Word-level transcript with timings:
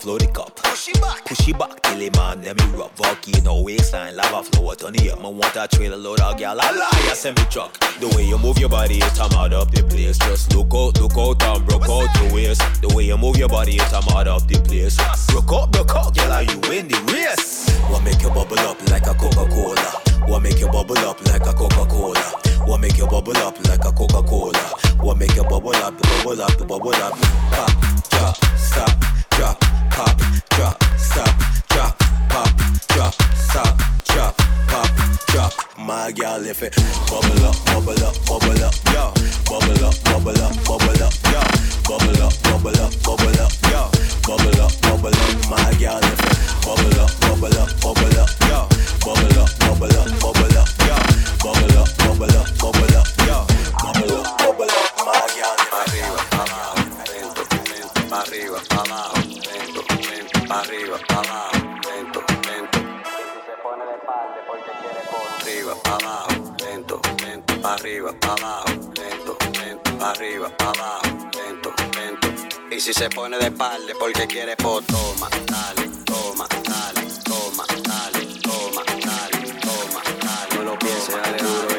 flow 0.00 0.18
the 0.18 0.26
cup. 0.26 0.56
Push 0.56 0.88
it 0.88 1.00
back, 1.00 1.24
push 1.24 1.48
it 1.48 1.58
back 1.58 1.80
till 1.82 2.00
it 2.00 2.16
man 2.16 2.42
let 2.42 2.56
me 2.56 2.64
rock. 2.76 2.92
Volcano 2.96 3.62
waistline, 3.62 4.16
lava 4.16 4.42
flow, 4.42 4.72
turn 4.74 4.94
it 4.94 5.12
up. 5.12 5.20
Man 5.22 5.36
want 5.36 5.56
a 5.56 5.68
trailer 5.68 5.96
load 5.96 6.20
of 6.20 6.38
gal, 6.38 6.58
I 6.60 6.70
lie, 6.70 7.10
I 7.10 7.14
send 7.14 7.38
me 7.38 7.44
truck. 7.50 7.78
The 8.00 8.08
way 8.16 8.24
you 8.24 8.38
move 8.38 8.58
your 8.58 8.68
body, 8.68 8.98
it 8.98 9.18
a 9.18 9.28
mad 9.36 9.52
up 9.52 9.70
the 9.70 9.82
place. 9.84 10.18
Just 10.18 10.54
look 10.54 10.72
out, 10.74 10.98
look 11.00 11.16
out 11.16 11.42
and 11.42 11.66
broke 11.66 11.86
What's 11.86 11.92
out 11.92 12.14
that? 12.14 12.24
your 12.24 12.34
waist. 12.34 12.62
The 12.80 12.88
way 12.94 13.04
you 13.04 13.18
move 13.18 13.36
your 13.36 13.48
body, 13.48 13.76
it 13.76 13.92
a 13.92 14.00
mad 14.08 14.28
up 14.28 14.46
the 14.48 14.58
place. 14.60 14.96
Broke 15.28 15.52
out, 15.52 15.72
broke 15.72 15.94
out, 15.94 16.16
girl, 16.16 16.32
are 16.32 16.42
you 16.42 16.58
in 16.72 16.88
the 16.88 16.98
race? 17.12 17.68
What 17.90 18.02
make 18.02 18.22
you 18.22 18.30
bubble 18.30 18.58
up 18.60 18.80
like 18.90 19.06
a 19.06 19.14
Coca 19.14 19.44
Cola? 19.52 19.90
What 20.26 20.42
make 20.42 20.60
you 20.60 20.68
bubble 20.68 20.98
up 20.98 21.20
like 21.26 21.44
a 21.44 21.52
Coca 21.52 21.84
Cola? 21.84 22.20
What 22.64 22.80
make 22.80 22.96
you 22.96 23.06
bubble 23.06 23.36
up 23.36 23.56
like 23.68 23.84
a 23.84 23.92
Coca 23.92 24.22
Cola? 24.22 24.58
What 25.00 25.18
make 25.18 25.34
you 25.34 25.44
bubble 25.44 25.74
up, 25.76 25.94
bubble 26.00 26.40
up, 26.40 26.56
bubble 26.68 26.94
up? 26.94 27.12
Pop, 27.52 28.10
drop, 28.10 28.36
stop, 28.56 28.90
drop 29.30 29.89
pop, 30.00 30.16
drop, 30.56 30.82
stop, 30.96 31.34
drop, 31.68 31.98
pop, 32.28 32.48
drop, 32.88 33.14
stop, 33.36 33.76
drop, 34.08 34.34
pop, 34.68 34.88
drop. 35.28 35.52
My 35.78 36.12
girl, 36.12 36.46
if 36.46 36.62
it 36.62 36.74
bubble 37.10 37.44
up, 37.44 37.56
bubble 37.66 38.04
up, 38.04 38.16
bubble 38.24 38.64
up, 38.64 38.74
yo. 38.94 39.12
Bubble 39.44 39.84
up, 39.84 39.96
bubble 40.04 40.40
up, 40.40 40.56
bubble 40.64 41.02
up, 41.04 41.14
yo. 41.32 41.42
Bubble 41.88 42.22
up, 42.22 42.34
bubble 42.44 42.80
up, 42.80 42.92
bubble 43.04 43.40
up, 43.44 43.52
yo. 43.72 43.82
Bubble 44.24 44.60
up, 44.64 44.72
bubble 44.80 45.20
up, 45.24 45.34
my 45.50 45.68
girl, 45.80 46.00
if 46.00 46.20
it 46.28 46.36
bubble 46.64 47.00
up, 47.00 47.12
bubble 47.20 47.58
up, 47.60 47.70
bubble 47.82 48.20
up, 48.22 48.30
yo. 48.48 48.60
Bubble 49.04 49.38
up, 49.42 49.50
bubble 49.60 49.96
up, 50.00 50.08
bubble 50.20 50.56
up, 50.56 50.68
yo. 50.88 50.96
Bubble 53.82 54.16
up, 54.16 54.28
bubble 54.38 54.72
up, 54.80 54.88
my 55.04 55.20
girl. 55.36 55.56
Arriba, 55.76 56.20
arriba, 56.20 56.64
arriba, 57.12 57.40
arriba, 57.40 57.82
arriba, 58.16 58.58
arriba. 58.70 59.19
Arriba, 60.50 60.98
abajo, 61.10 61.58
lento, 61.86 62.24
lento. 62.42 62.78
Y 62.80 63.22
si 63.30 63.40
se 63.46 63.54
pone 63.62 63.84
de 63.84 63.94
espalda 63.94 64.40
porque 64.48 64.70
quiere 64.80 65.00
por 65.08 65.24
arriba, 65.38 65.74
abajo, 65.84 66.54
lento, 66.58 67.00
lento. 67.22 67.68
Arriba, 67.68 68.14
abajo, 68.22 68.68
lento, 68.96 69.38
lento. 69.52 70.04
Arriba, 70.04 70.50
abajo, 70.58 71.02
lento, 71.36 71.72
lento. 71.94 72.28
Y 72.68 72.80
si 72.80 72.92
se 72.92 73.08
pone 73.10 73.38
de 73.38 73.44
espalda 73.44 73.92
porque 73.96 74.26
quiere 74.26 74.56
por 74.56 74.82
toma, 74.86 75.28
dale, 75.46 75.88
toma, 76.04 76.48
dale, 76.64 77.06
toma, 77.24 77.64
dale, 77.84 78.26
toma, 78.42 78.82
dale, 79.06 79.52
toma, 79.60 80.02
dale. 80.20 80.56
No 80.56 80.62
lo 80.64 80.78
pienses, 80.80 81.14
dale 81.14 81.38
duro. 81.38 81.69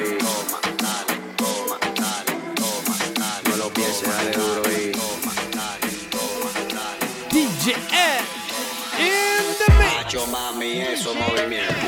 Dame 10.62 10.94
esos 10.94 11.16
movimientos. 11.16 11.81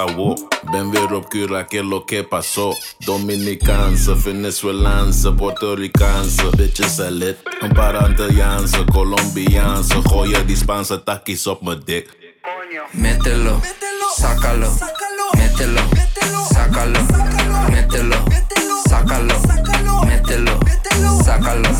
Awo. 0.00 0.34
Ben 0.72 0.90
weer 0.90 1.12
op 1.12 1.28
Cura, 1.28 1.66
que 1.66 1.82
lo 1.82 2.04
que 2.04 2.24
pasó. 2.24 2.74
Puerto. 5.36 5.76
Bitches. 6.56 6.98
Mételo, 12.92 13.60
sácalo, 14.16 14.72
mételo, 15.36 15.82
sácalo, 16.52 17.00
mételo, 17.70 18.16
sácalo, 18.88 19.34
mételo, 20.08 20.58
sácalo, 21.24 21.70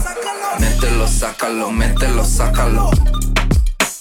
mételo, 0.59 1.07
sácalo, 1.07 1.71
mételo, 1.71 2.25
sácalo. 2.25 2.91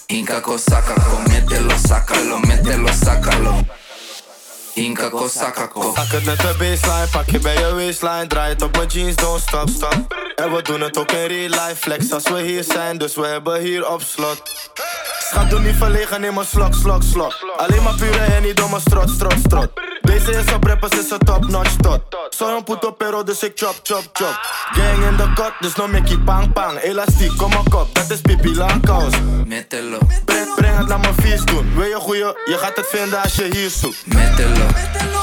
Inca 0.07 0.42
sacaco, 0.57 1.21
mételo, 1.30 1.77
sácalo, 1.77 2.39
mételo, 2.39 2.88
sácalo. 2.94 3.79
Inca 4.80 5.28
sacaco. 5.28 5.92
Pak 5.92 6.08
het 6.08 6.26
met 6.26 6.38
de 6.38 6.56
baseline, 6.58 7.08
pak 7.12 7.30
je 7.30 7.40
bij 7.40 7.58
je 7.58 7.74
waistline. 7.74 8.28
Draai 8.28 8.50
het 8.50 8.62
op 8.62 8.76
mijn 8.76 8.88
jeans, 8.88 9.16
don't 9.16 9.42
stop, 9.42 9.70
stop. 9.70 10.16
En 10.36 10.52
we 10.52 10.62
doen 10.62 10.81
het 10.81 10.98
ook 10.98 11.12
in 11.12 11.26
real 11.26 11.50
life, 11.50 11.76
flex 11.76 12.12
als 12.12 12.24
we 12.24 12.42
hier 12.42 12.64
zijn, 12.64 12.98
dus 12.98 13.16
we 13.16 13.26
hebben 13.26 13.62
hier 13.62 13.90
op 13.90 14.02
slot. 14.02 14.42
Schat, 15.20 15.50
doe 15.50 15.60
niet 15.60 15.76
verlegen, 15.76 16.22
neem 16.22 16.38
een 16.38 16.46
slok, 16.46 16.74
slok, 16.74 17.04
slok. 17.04 17.34
Alleen 17.58 17.84
maar 17.84 17.96
pure 17.96 18.20
en 18.20 18.44
niet 18.44 18.58
domme 18.58 18.80
strot, 18.80 19.10
strot, 19.10 19.40
strot. 19.46 19.70
Deze 20.10 20.32
is 20.32 20.54
op 20.54 20.64
rappers, 20.64 21.00
is 21.00 21.12
een 21.12 21.20
top 21.20 21.48
notch 21.48 21.76
tot. 21.76 22.02
Soy 22.30 22.56
een 22.56 22.64
puto 22.64 22.92
pero, 22.92 23.24
dus 23.24 23.44
ik 23.44 23.52
chop, 23.56 23.80
chop, 23.84 24.10
chop. 24.14 24.40
Gang 24.72 25.04
in 25.10 25.16
de 25.16 25.34
kot, 25.34 25.52
dus 25.60 25.76
no 25.76 25.88
Mickey 25.88 26.18
pang, 26.18 26.54
pang. 26.54 26.78
Elastiek, 26.80 27.38
kom 27.38 27.50
maar 27.50 27.69
kop, 27.69 27.95
dat 27.95 28.10
is 28.10 28.22
pipi 28.22 28.56
lang 28.56 28.86
kous. 28.86 29.14
Mételo, 29.45 29.98
Breng, 30.26 30.56
breng 30.56 30.78
het, 30.78 30.88
laat 30.88 31.02
me 31.02 31.10
vies 31.22 31.44
doen. 31.44 31.76
Wil 31.76 31.86
je 31.86 31.95
goeie, 31.95 32.26
je 32.45 32.57
gaat 32.57 32.76
het 32.76 32.88
vinden 32.88 33.22
als 33.22 33.36
je 33.36 33.48
hier 33.52 33.69
zoekt. 33.69 34.06
mételo, 34.06 34.68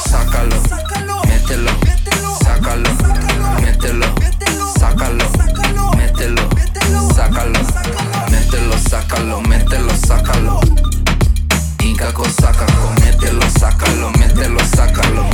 sácalo, 0.09 0.61
mételo, 1.27 1.71
sácalo, 2.45 2.91
mételo, 3.61 4.07
sácalo, 4.79 5.25
mételo, 5.97 6.49
sácalo, 7.15 7.61
mételo, 8.31 8.73
sácalo, 8.89 9.41
mételo, 9.41 9.93
sácalo. 10.07 10.61
i 11.97 11.99
kako 11.99 12.25
sakako 12.25 12.93
Metelo, 13.05 13.43
sakalo, 13.61 14.11
metelo, 14.19 14.61
sakalo. 14.77 15.31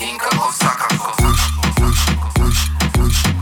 In 0.00 0.18
kako 0.18 0.52
sakako 0.52 1.12
Uč, 1.28 1.40
uč, 1.88 1.98
uč, 2.40 2.56
uč 3.00 3.37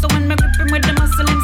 So 0.00 0.08
when 0.12 0.28
me 0.28 0.36
gripping 0.36 0.72
with 0.72 0.82
the 0.82 0.92
muscle 0.92 1.35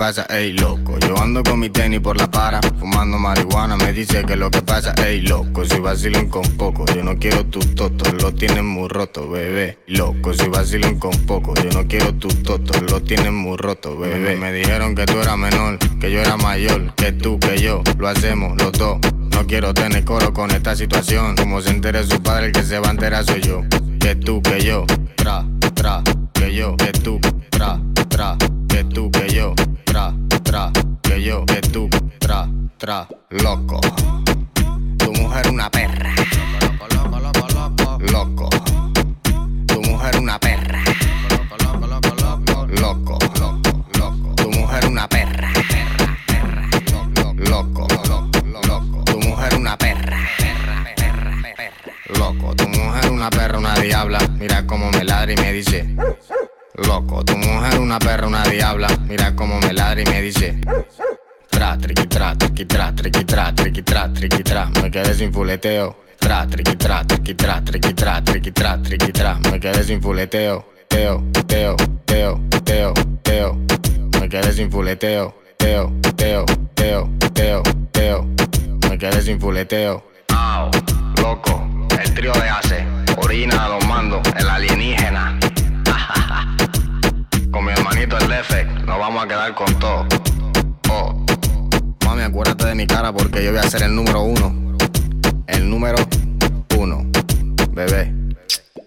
pasa, 0.00 0.24
ey 0.30 0.54
loco. 0.54 0.98
Yo 0.98 1.14
ando 1.20 1.42
con 1.42 1.60
mi 1.60 1.68
tenis 1.68 2.00
por 2.00 2.16
la 2.16 2.30
para, 2.30 2.62
fumando 2.78 3.18
marihuana, 3.18 3.76
me 3.76 3.92
dice 3.92 4.24
que 4.24 4.34
lo 4.34 4.50
que 4.50 4.62
pasa, 4.62 4.94
ey 5.06 5.20
loco. 5.20 5.62
Si 5.66 5.78
vacilan 5.78 6.30
con 6.30 6.42
poco, 6.56 6.86
yo 6.86 7.04
no 7.04 7.18
quiero 7.18 7.44
tus 7.44 7.74
totos, 7.74 8.10
lo 8.14 8.32
tienen 8.32 8.64
muy 8.64 8.88
roto, 8.88 9.28
bebé. 9.28 9.78
Loco, 9.88 10.32
si 10.32 10.48
vacilan 10.48 10.98
con 10.98 11.10
poco, 11.26 11.52
yo 11.56 11.68
no 11.78 11.86
quiero 11.86 12.14
tus 12.14 12.42
totos, 12.42 12.80
lo 12.90 13.02
tienen 13.02 13.34
muy 13.34 13.58
roto, 13.58 13.98
bebé. 13.98 14.36
Me 14.36 14.54
dijeron 14.54 14.94
que 14.94 15.04
tú 15.04 15.20
eras 15.20 15.36
menor, 15.36 15.78
que 16.00 16.10
yo 16.10 16.20
era 16.20 16.38
mayor, 16.38 16.94
que 16.94 17.12
tú, 17.12 17.38
que 17.38 17.60
yo, 17.60 17.82
lo 17.98 18.08
hacemos 18.08 18.56
los 18.56 18.72
dos. 18.72 19.00
No 19.32 19.46
quiero 19.46 19.74
tener 19.74 20.02
coro 20.06 20.32
con 20.32 20.50
esta 20.50 20.74
situación, 20.76 21.36
como 21.36 21.60
se 21.60 21.72
entere 21.72 22.04
su 22.04 22.22
padre, 22.22 22.46
el 22.46 22.52
que 22.52 22.62
se 22.62 22.78
va 22.78 22.88
a 22.88 22.92
enterar 22.92 23.26
soy 23.26 23.42
yo. 23.42 23.64
Que 24.00 24.14
tú, 24.14 24.40
que 24.40 24.62
yo, 24.62 24.86
tra, 25.16 25.44
tra, 25.74 26.02
que 26.32 26.54
yo, 26.54 26.74
que 26.78 26.90
tú, 26.92 27.20
loco. 32.90 33.80
Tu 34.98 35.12
mujer 35.12 35.48
una 35.48 35.70
perra. 35.70 36.12
Loco. 38.00 38.48
Tu 39.66 39.80
mujer 39.82 40.16
una 40.18 40.38
perra. 40.40 40.82
Loco, 42.80 43.18
loco, 43.28 43.88
loco. 43.96 44.34
Tu 44.34 44.50
mujer 44.50 44.86
una 44.86 45.08
perra. 45.08 45.52
Loco, 47.36 47.86
loco, 48.08 48.40
loco. 48.66 49.04
Tu 49.04 49.20
mujer 49.20 49.54
una 49.54 49.76
perra. 49.76 50.18
Loco, 52.08 52.54
tu 52.56 52.68
mujer 52.68 53.10
una 53.12 53.30
perra, 53.30 53.58
una 53.58 53.74
diabla. 53.74 54.18
Mira 54.36 54.66
cómo 54.66 54.90
me 54.90 55.04
ladra 55.04 55.32
y 55.32 55.36
me 55.36 55.52
dice. 55.52 55.94
Loco, 56.74 57.24
tu 57.24 57.36
mujer 57.36 57.78
una 57.78 58.00
perra, 58.00 58.26
una 58.26 58.42
diabla. 58.44 58.88
Mira 59.06 59.36
cómo 59.36 59.60
me 59.60 59.72
ladra 59.72 60.02
y 60.02 60.04
me 60.06 60.22
dice. 60.22 60.60
Tra, 61.60 61.76
triqui, 61.76 62.06
tra, 62.06 62.34
triqui, 62.34 62.64
tra, 62.64 62.90
triqui, 62.90 63.22
tra, 63.22 63.52
triqui, 63.52 63.82
tra, 63.82 64.08
triqui, 64.08 64.42
tra. 64.42 64.70
Me 64.80 64.88
quedé 64.88 65.12
sin 65.12 65.30
fuleteo. 65.30 65.94
Tra, 66.16 66.46
triqui, 66.46 66.74
tra, 66.74 67.04
triqui, 67.04 67.34
tra, 67.34 67.60
triqui, 67.60 67.92
tra, 67.92 68.22
triqui, 68.22 68.50
tra, 68.50 68.78
triqui, 68.78 69.12
tra. 69.12 69.38
Me 69.50 69.60
quedé 69.60 69.84
sin 69.84 70.00
fuleteo. 70.00 70.64
Teo, 70.88 71.22
teo, 71.46 71.76
teo, 72.06 72.40
teo, 72.64 72.94
teo. 73.22 73.58
Me 74.18 74.28
quedé 74.30 74.52
sin 74.54 74.70
fuleteo. 74.70 75.34
Teo, 75.58 75.92
teo, 76.16 76.46
teo, 76.72 77.10
teo, 77.34 77.62
teo. 77.92 78.26
Me 78.88 78.96
quedé 78.96 79.20
sin 79.20 79.38
fuleteo. 79.38 80.02
Au, 80.28 80.70
loco, 81.20 81.68
el 82.02 82.14
trío 82.14 82.32
de 82.32 82.48
Ace, 82.48 82.86
orina 83.18 83.66
a 83.66 83.68
los 83.68 83.86
mandos, 83.86 84.22
el 84.34 84.48
alienígena. 84.48 85.38
con 87.50 87.66
mi 87.66 87.72
hermanito 87.72 88.16
el 88.16 88.30
Lefe, 88.30 88.64
nos 88.64 88.98
vamos 88.98 89.24
a 89.24 89.28
quedar 89.28 89.54
con 89.54 89.78
todo. 89.78 90.06
Oh, 90.88 91.19
mami, 92.10 92.22
acuérdate 92.22 92.66
de 92.66 92.74
mi 92.74 92.86
cara 92.88 93.12
porque 93.12 93.44
yo 93.44 93.52
voy 93.52 93.60
a 93.60 93.70
ser 93.70 93.82
el 93.84 93.94
número 93.94 94.22
uno. 94.22 94.76
El 95.46 95.70
número 95.70 95.96
uno, 96.76 97.06
bebé, 97.72 98.12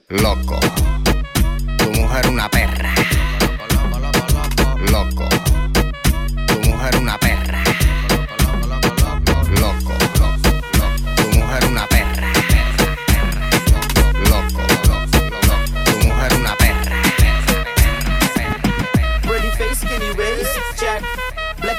loco. 0.10 0.60
Tu 1.78 2.02
mujer 2.02 2.28
una 2.28 2.50
perra. 2.50 2.93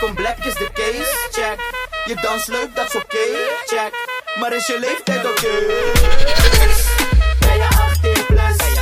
On 0.04 0.14
black 0.14 0.46
is 0.46 0.54
the 0.56 0.68
case, 0.74 1.12
check. 1.32 1.58
Je 2.06 2.14
dans 2.22 2.46
leuk, 2.46 2.74
dat 2.74 2.86
is 2.86 2.94
oké, 2.94 3.26
check. 3.66 3.92
Maar 4.40 4.52
is 4.52 4.66
je 4.66 4.78
leeftijd 4.78 5.24
oké? 5.24 5.50
Ben 7.38 7.56
je 7.56 7.68
18 7.68 8.26
plus? 8.26 8.73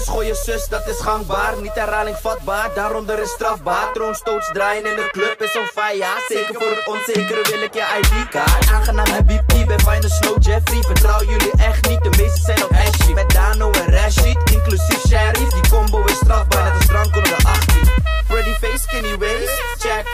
Geen 0.00 0.08
18 0.08 0.14
plus, 0.14 0.14
gooi 0.14 0.26
je 0.26 0.34
zus, 0.34 0.68
dat 0.68 0.86
is 0.86 1.00
gangbaar. 1.00 1.60
Niet 1.60 1.74
herhaling 1.74 2.16
vatbaar, 2.16 2.74
daaronder 2.74 3.18
is 3.18 3.30
strafbaar. 3.30 3.92
Troonstoots 3.92 4.50
draaien 4.52 4.86
in 4.86 4.96
de 4.96 5.08
club 5.10 5.42
is 5.42 5.56
on 5.56 5.66
fire. 5.74 6.24
Zeker 6.28 6.54
voor 6.54 6.70
het 6.70 6.86
onzekere 6.86 7.42
wil 7.50 7.62
ik 7.62 7.74
je 7.74 7.84
ID-kaart. 8.00 8.70
Aangenaam 8.70 9.06
Habibi, 9.06 9.64
ben 9.64 9.80
fijne 9.80 10.08
Snow 10.08 10.36
Jeffrey. 10.40 10.82
Vertrouw 10.82 11.22
jullie 11.24 11.52
echt 11.56 11.88
niet, 11.88 12.02
de 12.02 12.08
meeste 12.08 12.40
zijn 12.40 12.64
op 12.64 12.70
Ashley. 12.70 13.14
Met 13.14 13.30
Dano 13.30 13.70
en 13.70 13.90
Rashid, 13.90 14.50
inclusief 14.52 15.00
Sheriff. 15.08 15.52
Die 15.52 15.68
combo 15.70 16.04
is 16.04 16.16
strafbaar, 16.16 16.64
net 16.64 16.74
als 16.74 16.86
drank 16.86 17.16
onder 17.16 17.36
de 17.36 17.46
18. 17.46 17.92
Pretty 18.28 18.52
face, 18.52 18.78
skinny 18.78 19.18
waist, 19.18 19.62
check. 19.78 20.04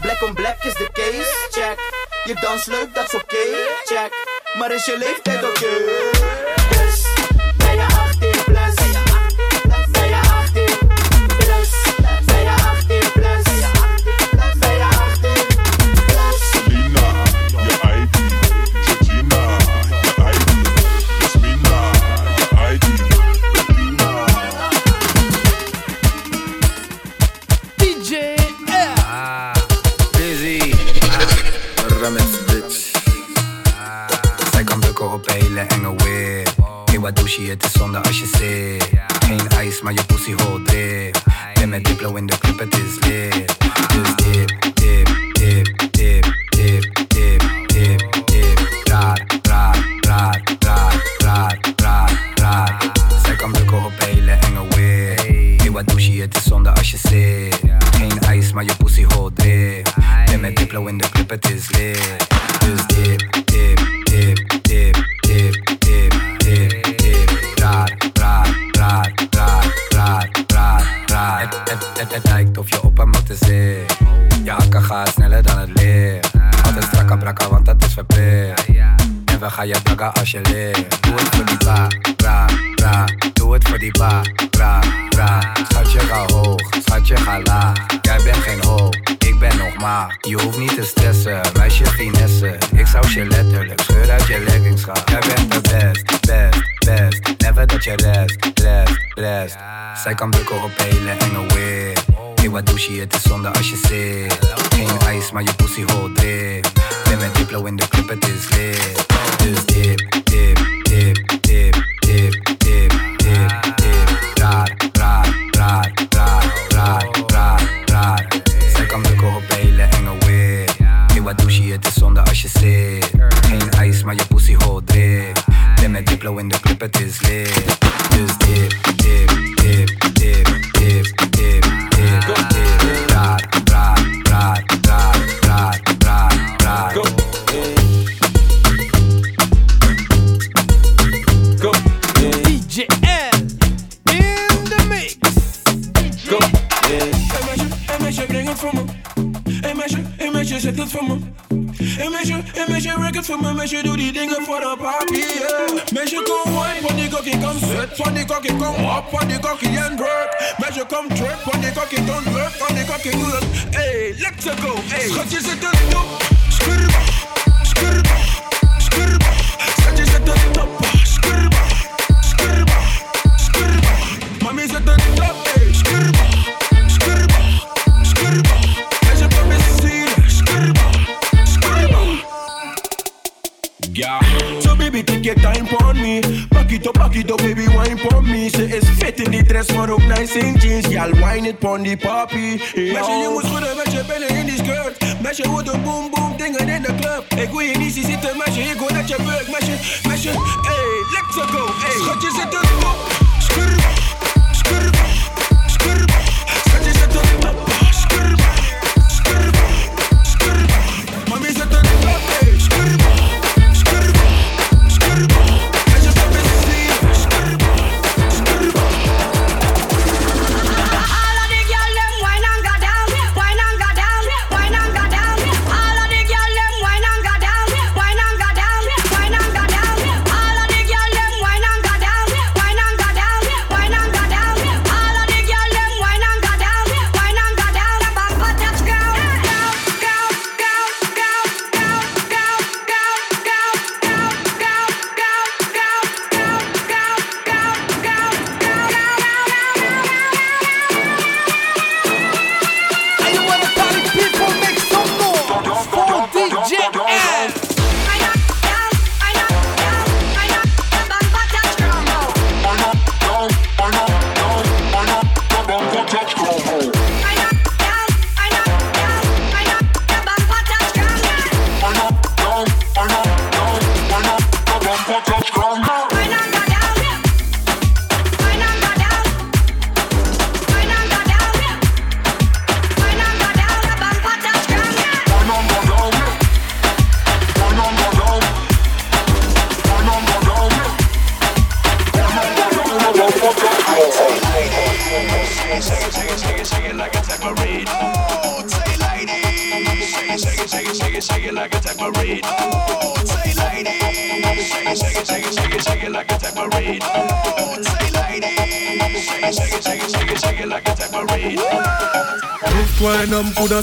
Black 0.00 0.22
on 0.22 0.34
black 0.34 0.64
is 0.64 0.74
de 0.74 0.88
case, 0.92 1.32
check. 1.50 1.78
Je 2.24 2.34
dans 2.40 2.66
leuk, 2.66 2.94
dat 2.94 3.04
is 3.04 3.14
oké, 3.14 3.44
check. 3.84 4.10
Maar 4.58 4.72
is 4.72 4.84
je 4.84 4.98
leeftijd 4.98 5.44
oké? 5.44 6.07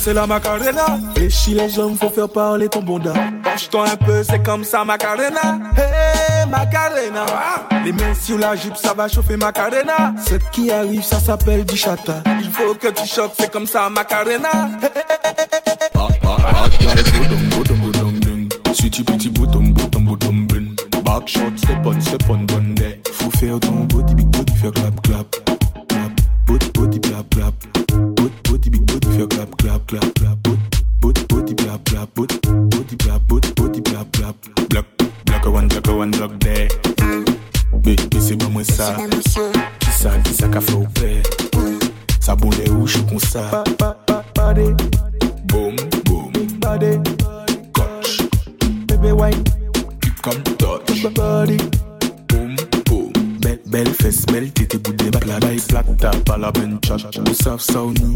c'est 0.06 0.14
la 0.14 0.28
Macarena. 0.28 1.00
Déchis 1.16 1.56
les 1.56 1.68
jambes, 1.68 1.98
faut 2.00 2.12
faire 2.12 2.30
parler 2.30 2.70
ton 2.70 2.82
bonda. 2.82 3.14
Penche-toi 3.44 3.86
un 3.90 3.96
peu, 3.96 4.24
c'est 4.24 4.44
comme 4.44 4.64
ça, 4.64 4.86
Macarena. 4.86 5.58
Hey, 5.76 6.48
Macarena. 6.48 7.26
Les 7.84 7.92
mains 7.92 8.14
sur 8.14 8.38
la 8.38 8.56
jupe, 8.56 8.78
ça 8.78 8.94
va 8.94 9.08
chauffer 9.08 9.36
Macarena. 9.36 10.14
Cette 10.24 10.48
qui 10.52 10.70
arrive, 10.70 11.04
ça 11.04 11.20
s'appelle 11.20 11.66
du 11.66 11.76
chata. 11.76 12.22
Il 12.40 12.52
faut 12.52 12.76
que 12.76 12.90
tu 12.90 13.08
choques, 13.08 13.34
c'est 13.36 13.52
comme 13.52 13.66
ça, 13.66 13.90
Macarena. 13.90 14.70
clap 29.88 30.14
clap 30.14 30.38
boot 30.44 30.60
c'est 38.20 38.36
ça. 38.64 38.98
Ça. 39.92 40.12
Qui 40.24 40.34
Ça 40.34 40.48
comme 40.48 40.62
ça? 43.20 43.64
Boom 45.46 45.76
boom 46.06 46.32
wine. 49.14 49.44
Touch. 50.58 51.04
Body. 51.14 51.58
Boom 52.28 52.56
boom 52.86 53.14
Belle 53.68 53.94
fesse 53.94 54.26
belle 54.26 54.52
tété 54.52 54.80
bout 54.80 54.94
des 54.94 55.12
plaques 55.12 55.68
Plaque 55.68 55.86
t'as 56.00 56.10
pas 56.26 56.38
la 56.38 56.52
bonne 56.52 56.80
chat 56.86 56.98
Nous 57.26 57.34
savent 57.34 57.62
ça 57.62 57.84
ou 57.84 57.94
nous? 57.94 58.15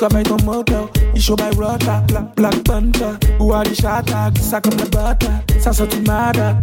Travaille 0.00 0.22
ton 0.22 0.38
moteur, 0.44 0.88
il 1.14 1.20
chaud 1.20 1.36
by 1.36 1.54
rota. 1.58 2.02
Black, 2.08 2.34
Black 2.34 2.64
Panther, 2.64 3.18
ou 3.38 3.52
à 3.52 3.62
des 3.62 3.74
chata, 3.74 4.30
ça 4.40 4.58
comme 4.60 4.78
la 4.78 4.84
butter. 4.84 5.60
Ça 5.60 5.72
sort 5.74 5.88
du 5.88 6.00
mada, 6.00 6.54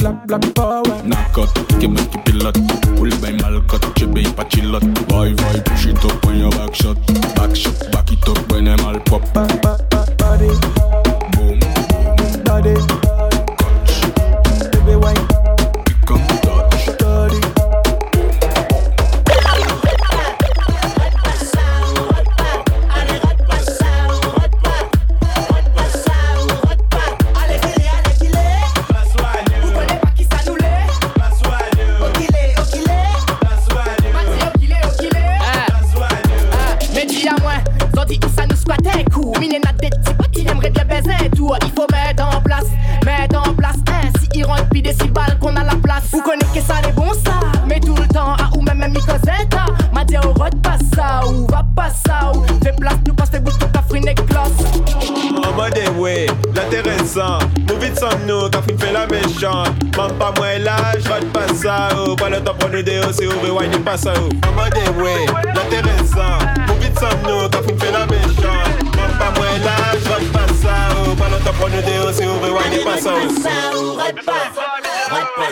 it 57.84 57.98
sans 57.98 58.18
nous, 58.26 58.50
film 58.66 58.80
fait 58.80 58.92
la 58.92 59.08
méchante. 59.08 59.72
Même 59.98 60.18
pas 60.18 60.34
moi 60.38 60.58
là, 60.60 60.78
je 61.00 61.10
rate 61.10 61.26
pas 61.32 61.48
ça. 61.54 61.90
Oh, 61.98 62.16
pas 62.16 62.30
le 62.30 62.40
temps 62.42 62.56
pour 62.56 62.70
nous 62.70 62.82
déo, 62.82 63.04
c'est 63.12 63.26
rewind 63.26 63.74
et 63.74 63.80
pas 63.80 63.98
ça. 63.98 64.14
Oh. 64.18 64.30
En 64.48 64.52
mode 64.54 64.78
way, 65.02 65.26
l'intéressant. 65.54 66.40
Move 66.68 66.86
it 66.86 66.98
sans 67.00 67.18
nous, 67.28 67.50
film 67.66 67.80
fait 67.80 67.92
la 67.92 68.06
méchante. 68.06 68.96
Même 68.96 69.18
pas 69.18 69.32
moi 69.36 69.48
là, 69.64 69.76
je 70.04 70.10
rate 70.10 70.32
pas 70.32 70.54
ça. 70.62 70.76
Oh, 71.06 71.16
pas 71.16 71.30
le 71.30 71.38
temps 71.44 71.54
pour 71.60 71.70
nous 71.70 71.82
déo, 71.82 72.12
c'est 72.12 72.26
rewind 72.26 72.74
et 72.74 72.84
pas 72.84 72.98
ça. 72.98 73.14
Oh. 73.16 73.98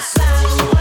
Sese 0.06 0.75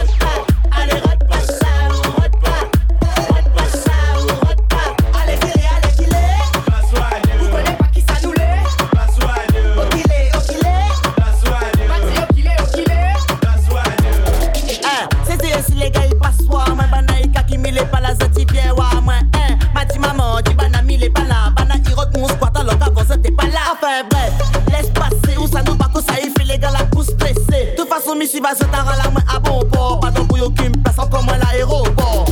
si 28.35 28.41
vas 28.41 28.53
se 28.53 28.65
tarer 28.65 28.97
la 29.01 29.09
main 29.11 29.23
à 29.33 29.39
bon 29.39 29.63
port 29.71 29.99
Pas 30.01 30.11
d'un 30.11 30.23
bouillon 30.23 30.49
qui 30.49 30.63
me 30.63 30.83
passe 30.83 30.99
encore 30.99 31.23
l'aéroport 31.25 32.25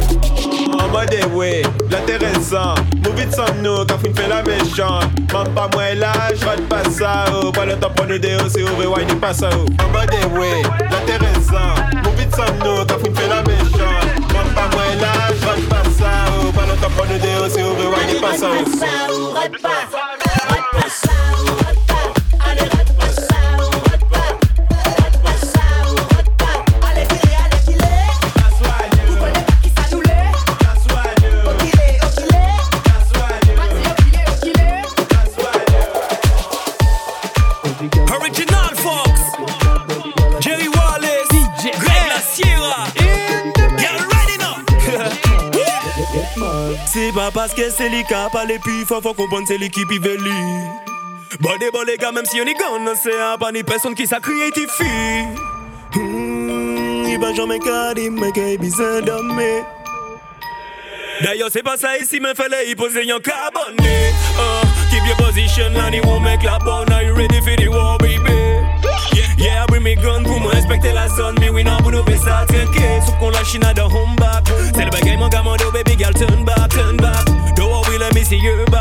En 0.77 0.87
mode 0.89 1.15
eh 1.17 1.25
way, 1.33 1.61
l'intéressant 1.89 2.75
Movie 3.05 3.31
sans 3.31 3.53
nous, 3.61 3.85
quand 3.85 3.97
fin 3.99 4.13
fait 4.13 4.27
la 4.27 4.43
méchante 4.43 5.05
Même 5.31 5.53
pas 5.53 5.69
moi 5.73 5.95
là, 5.95 6.11
j'vote 6.35 6.67
pas 6.67 6.83
ça 6.89 7.25
oh. 7.33 7.51
Pas 7.53 7.65
le 7.65 7.77
temps 7.77 7.89
pour 7.95 8.05
nous 8.05 8.17
déo, 8.17 8.39
c'est 8.49 8.63
au 8.63 8.75
rewind, 8.75 9.09
il 9.09 9.17
passe 9.17 9.37
ça 9.37 9.49
oh. 9.53 9.65
En 9.81 9.97
mode 9.97 10.11
eh 10.11 10.37
way, 10.37 10.61
l'intéressant 10.91 11.73
Movie 12.03 12.27
sans 12.35 12.53
nous, 12.65 12.85
quand 12.85 12.99
fin 12.99 13.21
fait 13.21 13.29
la 13.29 13.41
méchante 13.43 14.33
Même 14.33 14.53
pas 14.53 14.67
moi 14.73 14.83
là, 14.99 15.13
j'vote 15.39 15.69
pas 15.69 15.89
ça 15.97 16.25
oh. 16.41 16.51
Pas 16.51 16.65
le 16.65 16.81
temps 16.81 16.91
pour 16.97 17.05
nous 17.05 17.19
déo, 17.19 17.47
c'est 17.47 17.63
au 17.63 17.75
rewind, 17.75 18.09
il 18.13 18.19
passe 18.19 18.43
oh. 18.43 18.77
ça 18.77 18.87
oh. 19.09 19.33
paske 47.33 47.71
se 47.71 47.89
li 47.89 48.03
ka 48.09 48.29
pale 48.33 48.57
pi 48.63 48.85
Fò 48.89 49.01
fò 49.01 49.13
kompon 49.17 49.45
se 49.49 49.57
li 49.57 49.69
ki 49.69 49.85
pi 49.89 49.99
veli 49.99 50.39
Bode 51.41 51.69
bole 51.73 51.97
ga 51.97 52.11
menm 52.11 52.25
si 52.25 52.37
yo 52.37 52.45
ni 52.45 52.53
gon 52.53 52.85
Nan 52.85 52.95
se 52.95 53.11
a 53.11 53.35
pa 53.37 53.51
ni 53.51 53.63
person 53.63 53.95
ki 53.95 54.05
sa 54.07 54.19
kriye 54.19 54.51
ti 54.53 54.65
fi 54.77 54.89
I 55.93 55.99
hmm, 55.99 57.21
ba 57.21 57.33
jome 57.37 57.57
ka 57.59 57.93
di 57.93 58.09
me 58.09 58.31
ke 58.31 58.53
i 58.53 58.57
bizen 58.57 59.05
dame 59.05 59.53
D'ailleurs, 61.21 61.49
c'est 61.53 61.63
pas 61.63 61.77
ça 61.77 61.97
ici, 61.97 62.19
mais 62.19 62.33
fallait 62.33 62.69
y 62.69 62.75
poser 62.75 63.09
un 63.09 63.19
carbone. 63.19 63.77
Uh, 63.79 64.39
oh, 64.39 64.61
keep 64.89 65.05
your 65.05 65.15
position, 65.15 65.71
and 65.73 65.93
it 65.93 66.03
won't 66.05 66.21
make 66.21 66.43
la 66.43 66.57
bonne. 66.59 66.91
Are 66.91 67.03
you 67.03 67.13
ready 67.13 67.39
for 67.39 67.55
the 67.55 67.69
war, 67.69 67.97
baby? 67.99 68.33
Yeah, 69.37 69.63
I 69.63 69.65
bring 69.67 69.83
me 69.83 69.95
gun 69.95 70.23
pour 70.23 70.39
me 70.39 70.47
respecter 70.47 70.91
la 70.91 71.07
zone. 71.09 71.35
Me, 71.39 71.49
we 71.49 71.63
not 71.63 71.81
pour 71.81 71.91
nous 71.91 72.03
faire 72.03 72.19
ça, 72.19 72.45
t'inquiète. 72.47 73.03
Sauf 73.05 73.17
qu'on 73.19 73.29
lâche 73.29 73.57
dans 73.59 73.85
home 73.85 74.15
back. 74.17 74.43
C'est 74.75 74.85
le 74.85 74.89
bagay, 74.91 75.15
mon 75.15 75.29
gamin 75.29 75.55
de 75.55 75.71
see 78.33 78.39
you. 78.39 78.72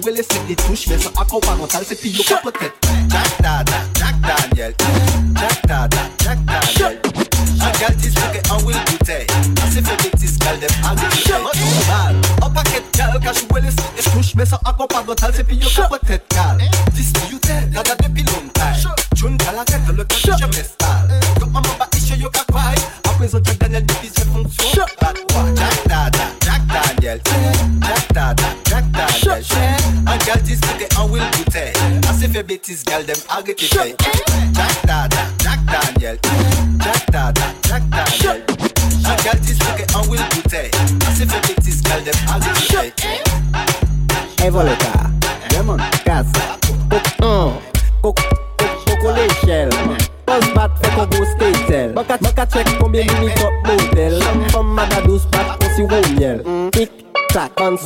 Willis 0.00 0.31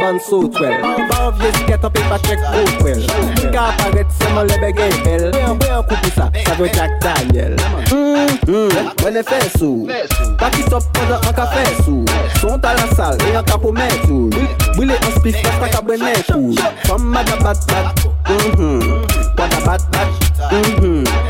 man 0.06 0.20
suit 0.20 0.54
well. 0.60 1.08
Barb 1.08 1.34
yes 1.40 1.58
get 1.66 1.84
a 1.84 1.90
paper 1.90 2.18
check 2.26 2.38
boot 2.52 2.82
well. 2.82 3.02
Carparet 3.54 4.10
se 4.18 4.26
man 4.34 4.46
lebe 4.46 4.70
gen 4.76 4.94
bel 5.04 5.24
Wè 5.34 5.70
an 5.74 5.82
koupi 5.88 6.10
sa, 6.14 6.26
sa 6.46 6.54
vwe 6.58 6.68
Jack 6.76 6.92
Daniel? 7.02 7.56
Wè 9.02 9.10
ne 9.16 9.22
fè 9.26 9.40
sou 9.58 9.86
Baki 10.40 10.62
stop 10.68 10.86
pwanda 10.94 11.18
an 11.26 11.34
ka 11.38 11.46
fè 11.54 11.64
sou 11.82 12.04
Son 12.40 12.60
ta 12.62 12.74
la 12.78 12.86
sal, 12.94 13.18
e 13.26 13.34
an 13.40 13.46
ka 13.48 13.58
pou 13.62 13.74
mè 13.74 13.88
sou 14.04 14.30
Bwile 14.76 14.98
an 15.00 15.16
spif, 15.18 15.40
pasta 15.42 15.72
ka 15.74 15.82
bwene 15.86 16.14
pou 16.30 16.54
Fom 16.86 17.10
mada 17.14 17.38
bat 17.42 17.66
bat 17.72 18.06
Pwanda 18.30 19.62
bat 19.66 19.88
bat 19.96 20.10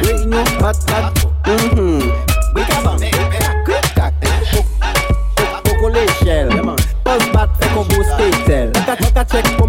Reunion 0.05 0.57
bat 0.61 0.85
bat 0.93 1.25
Bwika 2.53 2.83
bam 2.85 3.16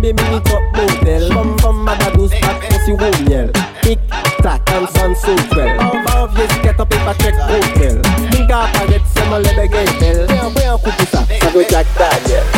de 0.08 0.24
mini 0.24 0.40
top 0.42 0.64
model 0.76 1.34
Kom 1.34 1.58
kom 1.62 1.78
madadouz 1.86 2.32
pat 2.42 2.58
konsi 2.70 2.94
wou 3.02 3.12
miel 3.28 3.50
Tik 3.82 4.00
tak 4.44 4.72
an 4.76 4.88
san 4.96 5.16
sou 5.24 5.36
twel 5.52 5.74
An 5.80 6.04
ba 6.06 6.14
an 6.22 6.30
vye 6.36 6.48
siket 6.54 6.80
an 6.84 6.88
pe 6.92 7.02
pa 7.08 7.14
chek 7.24 7.36
hotel. 7.50 8.00
Min 8.32 8.48
ka 8.52 8.64
aparet 8.68 9.04
seman 9.16 9.44
lebe 9.48 9.68
gay 9.74 9.90
bel 10.00 10.24
Ve 10.32 10.40
an 10.46 10.56
ve 10.56 10.70
an 10.72 10.80
koupi 10.84 11.12
sa, 11.12 11.26
sa 11.42 11.54
ve 11.56 11.68
Jack 11.72 11.88
Daniel. 12.00 12.57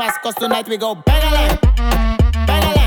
fast 0.00 0.22
cause 0.22 0.34
tonight 0.36 0.66
we 0.66 0.78
go 0.78 0.94
bang 0.94 1.24
a 1.24 1.30
leg. 1.36 1.60
Bang 2.48 2.64
a 2.64 2.80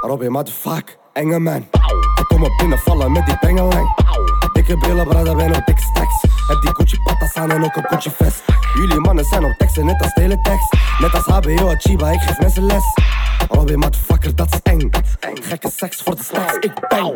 Come 0.00 0.12
a 0.12 0.38
a 0.38 0.70
a 0.70 0.82
enge 1.12 1.38
man. 1.38 1.68
Ik 2.20 2.26
kom 2.26 2.44
op 2.44 2.56
binnenvallen 2.58 3.12
met 3.12 3.26
die 3.26 3.38
bengelang. 3.40 3.94
Dikke 4.52 4.76
brillen, 4.78 5.08
brada 5.08 5.34
ben 5.34 5.56
op 5.56 5.66
dikke 5.66 5.82
stacks. 5.82 6.22
Heb 6.46 6.60
die 6.60 6.74
Gucci 6.74 6.98
patas 7.04 7.34
aan 7.34 7.50
en 7.50 7.64
ook 7.64 7.76
een 7.76 7.84
Gucci 7.88 8.10
vest. 8.10 8.55
Jullie 8.76 9.00
mannen 9.00 9.24
zijn 9.24 9.44
op 9.44 9.54
teksten, 9.58 9.86
net 9.86 10.02
als 10.02 10.12
teletext. 10.12 10.74
Net 10.98 11.14
als 11.14 11.24
HBO, 11.24 11.74
Chiba, 11.78 12.10
ik 12.10 12.20
geef 12.20 12.38
mensen 12.38 12.66
les. 12.66 12.84
Robbie, 13.48 13.76
motherfucker, 13.76 14.36
dat 14.36 14.52
is 14.52 14.60
eng. 14.62 14.90
Gekke 15.20 15.70
seks 15.76 16.02
voor 16.02 16.16
de 16.16 16.22
stacks, 16.22 16.56
ik 16.56 16.88
bang. 16.88 17.14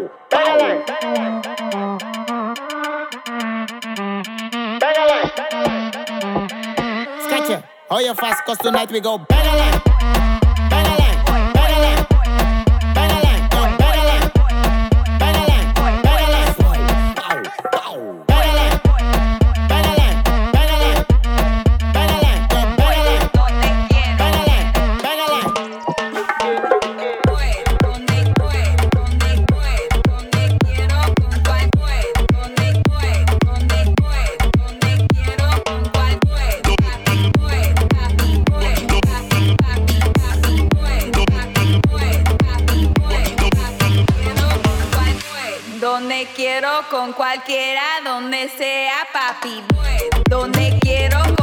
Scratch 7.24 7.60
Hou 7.88 8.02
je 8.02 8.12
vast, 8.14 8.42
cause 8.42 8.60
tonight 8.62 8.90
we 8.90 9.02
go 9.02 9.18
bangalang. 9.26 10.39
Con 46.88 47.12
cualquiera, 47.12 47.82
donde 48.04 48.48
sea 48.48 49.06
papi. 49.12 49.62
Donde 50.28 50.78
quiero 50.80 51.39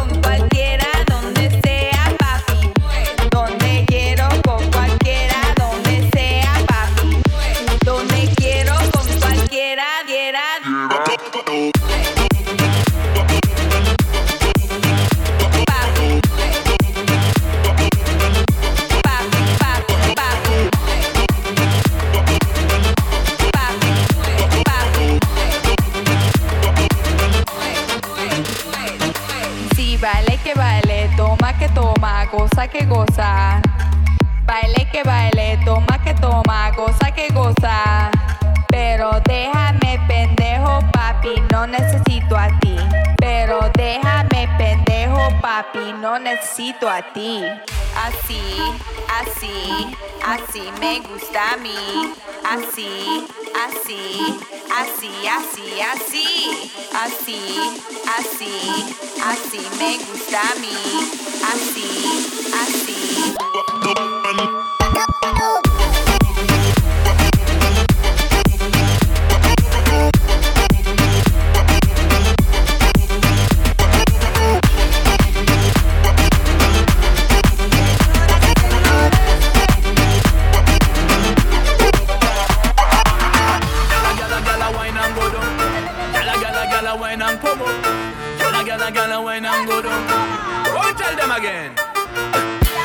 Baile 29.99 30.37
que 30.43 30.53
baile, 30.53 31.09
toma 31.17 31.53
que 31.57 31.67
toma, 31.69 32.25
goza 32.25 32.67
que 32.67 32.85
goza. 32.85 33.59
Baile 34.45 34.87
que 34.91 35.01
baile, 35.03 35.57
toma 35.65 35.97
que 36.03 36.13
toma, 36.13 36.69
goza 36.77 37.11
que 37.11 37.29
goza. 37.33 38.11
Pero 38.67 39.19
déjame 39.25 39.99
pendejo, 40.07 40.81
papi, 40.91 41.41
no 41.51 41.65
necesito 41.65 42.37
a 42.37 42.47
ti. 42.59 42.77
Pero 43.17 43.59
déjame 43.73 44.16
papi, 45.41 45.93
no 46.01 46.19
necesito 46.19 46.89
a 46.89 47.01
ti. 47.13 47.43
Así, 47.95 48.41
así, 49.19 49.95
así 50.25 50.63
me 50.79 50.99
gusta 50.99 51.53
a 51.53 51.57
mí. 51.57 52.13
Así, 52.43 53.25
así, 53.65 54.39
así, 54.71 55.11
así, 55.27 55.81
así. 55.81 56.27
Así, 56.93 57.39
así, 58.17 58.55
así 59.23 59.61
me 59.79 59.97
gusta 60.05 60.41
a 60.41 60.55
mí. 60.55 60.77
Así, 61.43 61.87
así. 62.61 62.97
Again. 91.37 91.71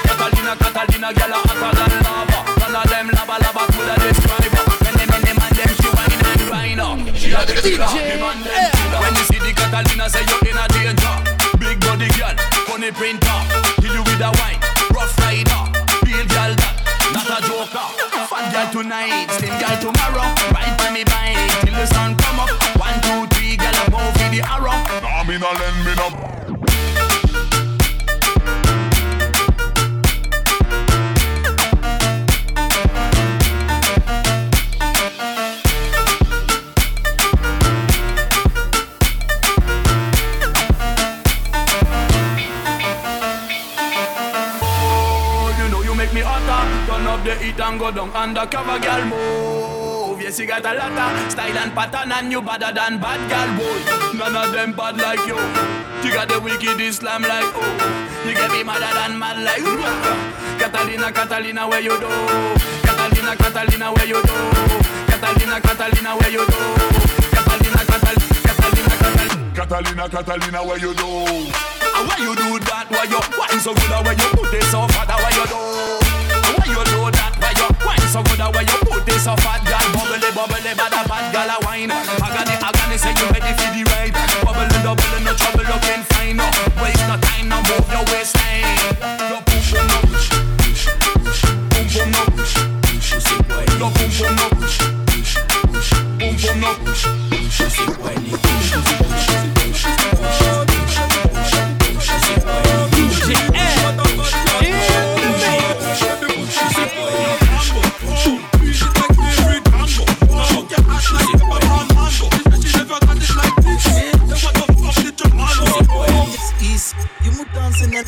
Catalina, 0.04 0.52
Catalina, 0.60 1.08
gala 1.16 1.40
hotter 1.40 1.72
than 1.72 1.92
lava. 2.04 2.38
None 2.60 2.76
of 2.76 2.84
them 2.84 3.08
lava 3.16 3.36
lava 3.40 3.64
could 3.72 3.88
have 3.88 4.02
described 4.04 4.52
her. 4.52 4.64
When 4.84 4.94
them 5.00 5.08
and 5.08 5.24
them 5.24 5.38
and 5.40 5.54
them 5.56 5.72
she 5.72 5.88
wine 5.96 6.20
and 6.20 6.42
grind 6.44 6.80
up. 6.84 7.00
She 7.16 7.32
a 7.32 7.40
the 7.48 7.56
killer. 7.64 7.88
Them 7.88 8.20
and 8.20 8.44
them 8.44 8.60
killer. 8.76 9.00
When 9.00 9.12
you 9.16 9.24
see 9.24 9.40
the 9.40 9.52
Catalina, 9.56 10.06
say 10.12 10.24
you 10.28 10.36
in 10.44 10.60
a 10.60 10.64
danger. 10.68 11.14
Big 11.56 11.80
body 11.80 12.12
girl, 12.12 12.36
funny 12.68 12.92
printer. 12.92 13.38
Hit 13.80 13.92
you 13.96 14.04
with 14.04 14.20
a 14.20 14.30
wine, 14.36 14.60
rough 14.92 15.16
rider. 15.24 15.62
Real 16.04 16.28
girl 16.28 16.52
that, 16.52 16.76
not 17.16 17.32
a 17.32 17.38
joker. 17.48 17.88
Fat 18.28 18.52
girl 18.52 18.68
tonight, 18.68 19.32
slim 19.32 19.56
girl 19.56 19.76
tomorrow. 19.80 20.28
Ride 20.52 20.76
by 20.76 20.92
me 20.92 21.08
bike 21.08 21.40
till 21.64 21.72
the 21.72 21.88
sun 21.88 22.20
come 22.20 22.44
up. 22.44 22.52
One, 22.76 23.00
two, 23.00 23.24
three, 23.32 23.56
girl 23.56 23.76
above 23.88 24.12
for 24.20 24.28
the 24.28 24.44
arrow. 24.44 24.76
Nah, 25.00 25.24
me 25.24 25.40
no 25.40 25.48
lend 25.56 25.78
me 25.88 25.96
no. 25.96 26.51
And 47.72 47.80
go 47.80 47.90
down 47.90 48.11
undercover, 48.12 48.78
girl. 48.78 49.04
Move. 49.06 50.20
Yes, 50.20 50.38
you 50.38 50.46
got 50.46 50.64
a 50.64 50.74
lot 50.74 50.92
of 50.92 51.32
style 51.32 51.56
and 51.56 51.72
pattern, 51.72 52.12
and 52.12 52.30
you 52.30 52.42
better 52.42 52.72
than 52.72 53.00
bad 53.00 53.20
girl, 53.32 53.50
boy. 53.56 54.18
None 54.18 54.37
of 54.37 54.52
them 54.52 54.72
bad 54.72 54.96
like 54.98 55.24
you. 55.26 55.38
You 56.04 56.12
got 56.12 56.28
the 56.28 56.38
wicked 56.40 56.80
Islam 56.80 57.22
like 57.22 57.52
oh. 57.56 58.24
You 58.26 58.35
get 58.35 58.50
me 58.50 58.62
madder 58.62 58.92
than 58.92 59.18
mad 59.18 59.40
like 59.40 59.64
Catalina, 60.61 61.11
Catalina, 61.12 61.66
where 61.68 61.80
you 61.80 61.96
do? 61.98 62.08
Catalina, 62.85 63.35
Catalina, 63.37 63.92
where 63.92 64.06
you 64.06 64.20
do? 64.22 64.37
Catalina, 65.08 65.61
Catalina, 65.61 66.11
where 66.18 66.30
you 66.30 66.44
do? 66.44 66.61
Catalina, 67.32 67.80
Catalina, 67.88 68.26
Catalina, 68.46 68.94
Catalina. 69.00 69.54
Catalina, 69.54 70.08
Catalina, 70.08 70.61
where 70.62 70.78
you 70.78 70.94
do? 70.94 71.08
And 71.08 72.04
why 72.08 72.16
you 72.20 72.35
do 72.37 72.58
that? 72.68 72.87
Why 72.90 73.04
you 73.08 73.20
wine 73.38 73.61
so 73.61 73.72
good? 73.74 73.90
Why 73.90 74.12
you 74.12 74.28
put 74.37 74.54
it 74.54 74.64
so 74.68 74.87
fat? 74.92 75.08
Why 75.08 75.30
you 75.32 75.46
do? 75.48 75.61
Why 76.52 76.66
you 76.68 76.85
do 76.85 77.11
that? 77.16 77.41
You 77.62 77.70
wine 77.87 78.03
so 78.11 78.22
good? 78.27 78.42
Why 78.42 78.66
you 78.66 78.79
put 78.83 79.07
it 79.07 79.20
so 79.22 79.37
fat? 79.38 79.62
Girl, 79.62 79.87
bubbly, 79.94 80.18
bubbly, 80.35 80.75
bad, 80.75 80.90
bad, 81.07 81.25
girl, 81.31 81.46
a 81.46 81.57
wine. 81.62 81.90
Agony, 81.94 82.59
agony, 82.59 82.98
say 82.98 83.14
you 83.14 83.27
ready 83.31 83.53
for 83.55 83.70
the 83.70 83.83
ride. 83.94 84.14
Bubbly, 84.42 84.66
double, 84.83 85.22
no 85.22 85.33
trouble, 85.38 85.66
looking 85.70 86.03
fine. 86.11 86.37
No 86.37 86.46
waste 86.83 87.07
no 87.07 87.16
time, 87.22 87.46
no 87.48 87.62
move 87.62 87.87
your 87.87 88.03
waistline. 88.11 88.66
Your 89.31 89.42
boom 89.46 89.62
boom 89.70 89.87
no 89.87 89.98
push, 90.11 90.27
push, 90.59 90.90
push, 91.22 91.42
boom 91.70 91.87
boom 91.87 92.11
no 92.11 92.22
push, 92.35 92.55
push, 92.83 93.14
your 93.79 93.90
boom 93.94 94.11
boom 94.11 94.35
no 94.35 94.46
push, 94.59 94.79
push, 95.07 95.38
push, 95.70 95.90
boom 96.18 96.35
boom 96.35 96.59
no 96.59 96.70
push, 96.83 97.07
push, 97.31 97.62
push, 97.62 98.03
push, 98.42 98.75
push, 98.98 99.41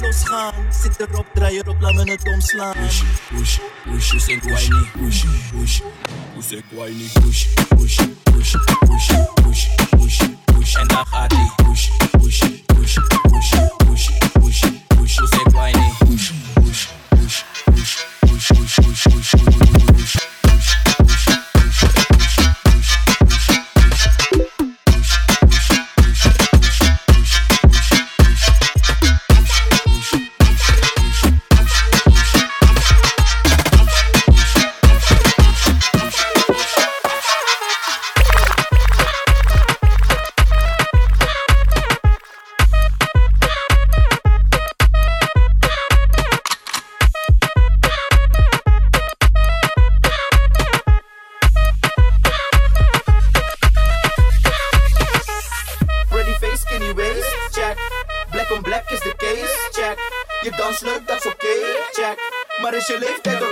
dansen 0.01 0.30
en 0.30 0.55
losgaan. 0.55 0.72
Zit 0.82 1.01
erop, 1.01 1.26
draai 1.34 1.59
erop, 1.59 1.80
laat 1.80 1.95
me 1.95 2.11
het 2.11 2.28
omslaan. 2.28 2.72
Push, 2.72 3.03
push, 3.30 3.59
push, 3.84 4.11
you 4.11 4.20
say 4.20 4.38
whiny, 4.38 4.88
push, 4.92 5.24
push, 5.53 5.80
you 6.34 6.42
say 6.42 6.62
whiny, 6.70 7.09
push, 7.12 7.55
push, 7.68 7.97
push, 8.22 8.55
push, 8.86 9.09
push, 9.34 9.68
push, 9.90 10.18
push, 10.45 10.74
en 10.74 10.86
dan 10.86 11.07
gaat 11.07 11.32
ie. 11.32 11.53
Push, 11.64 11.90
push, 12.11 12.38
push, 12.38 12.59
push, 12.66 12.99
push, 13.09 13.51
push, 13.51 13.74
she 62.87 62.99
lifted 62.99 63.43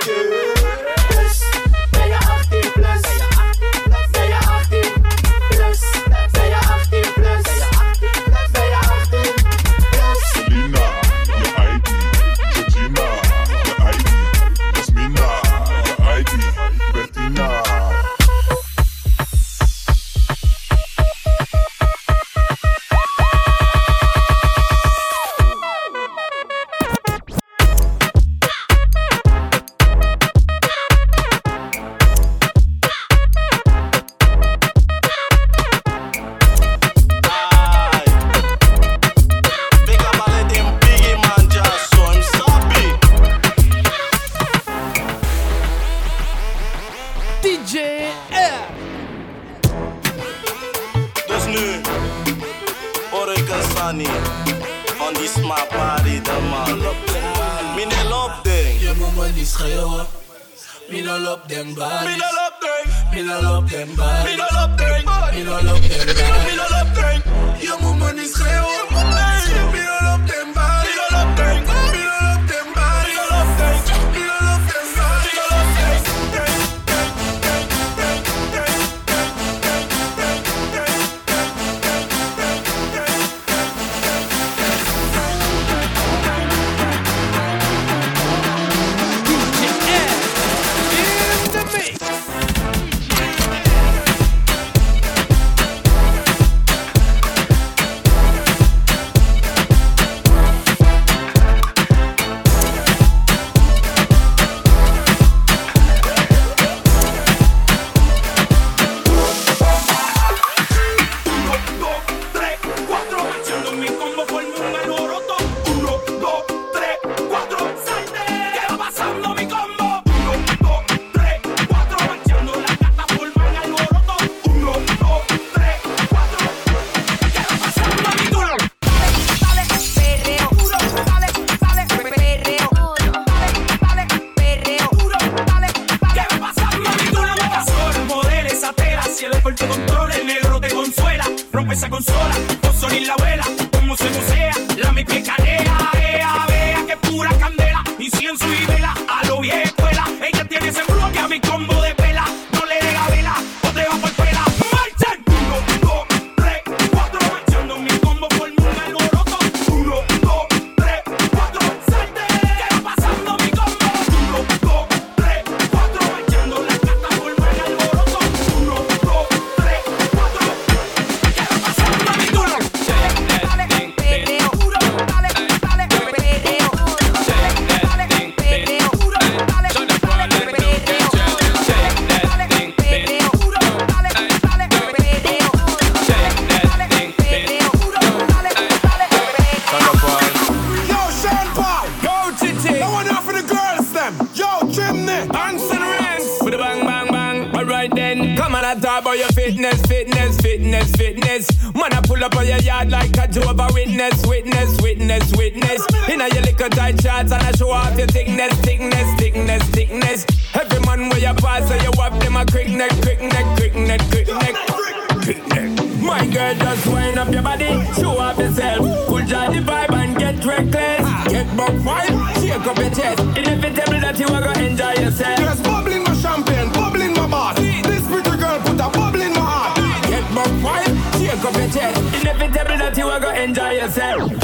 enjoy 233.42 233.72
yourself. 233.72 234.41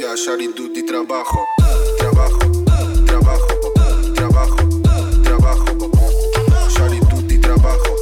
Ja, 0.00 0.16
Shari 0.16 0.48
die 0.56 0.82
trabajo. 0.82 1.46
Trabajo, 1.98 2.38
trabajo, 3.04 3.46
trabajo, 4.14 4.56
trabajo. 5.22 5.64
Shari 6.70 7.00
die 7.28 7.38
trabajo. 7.38 7.96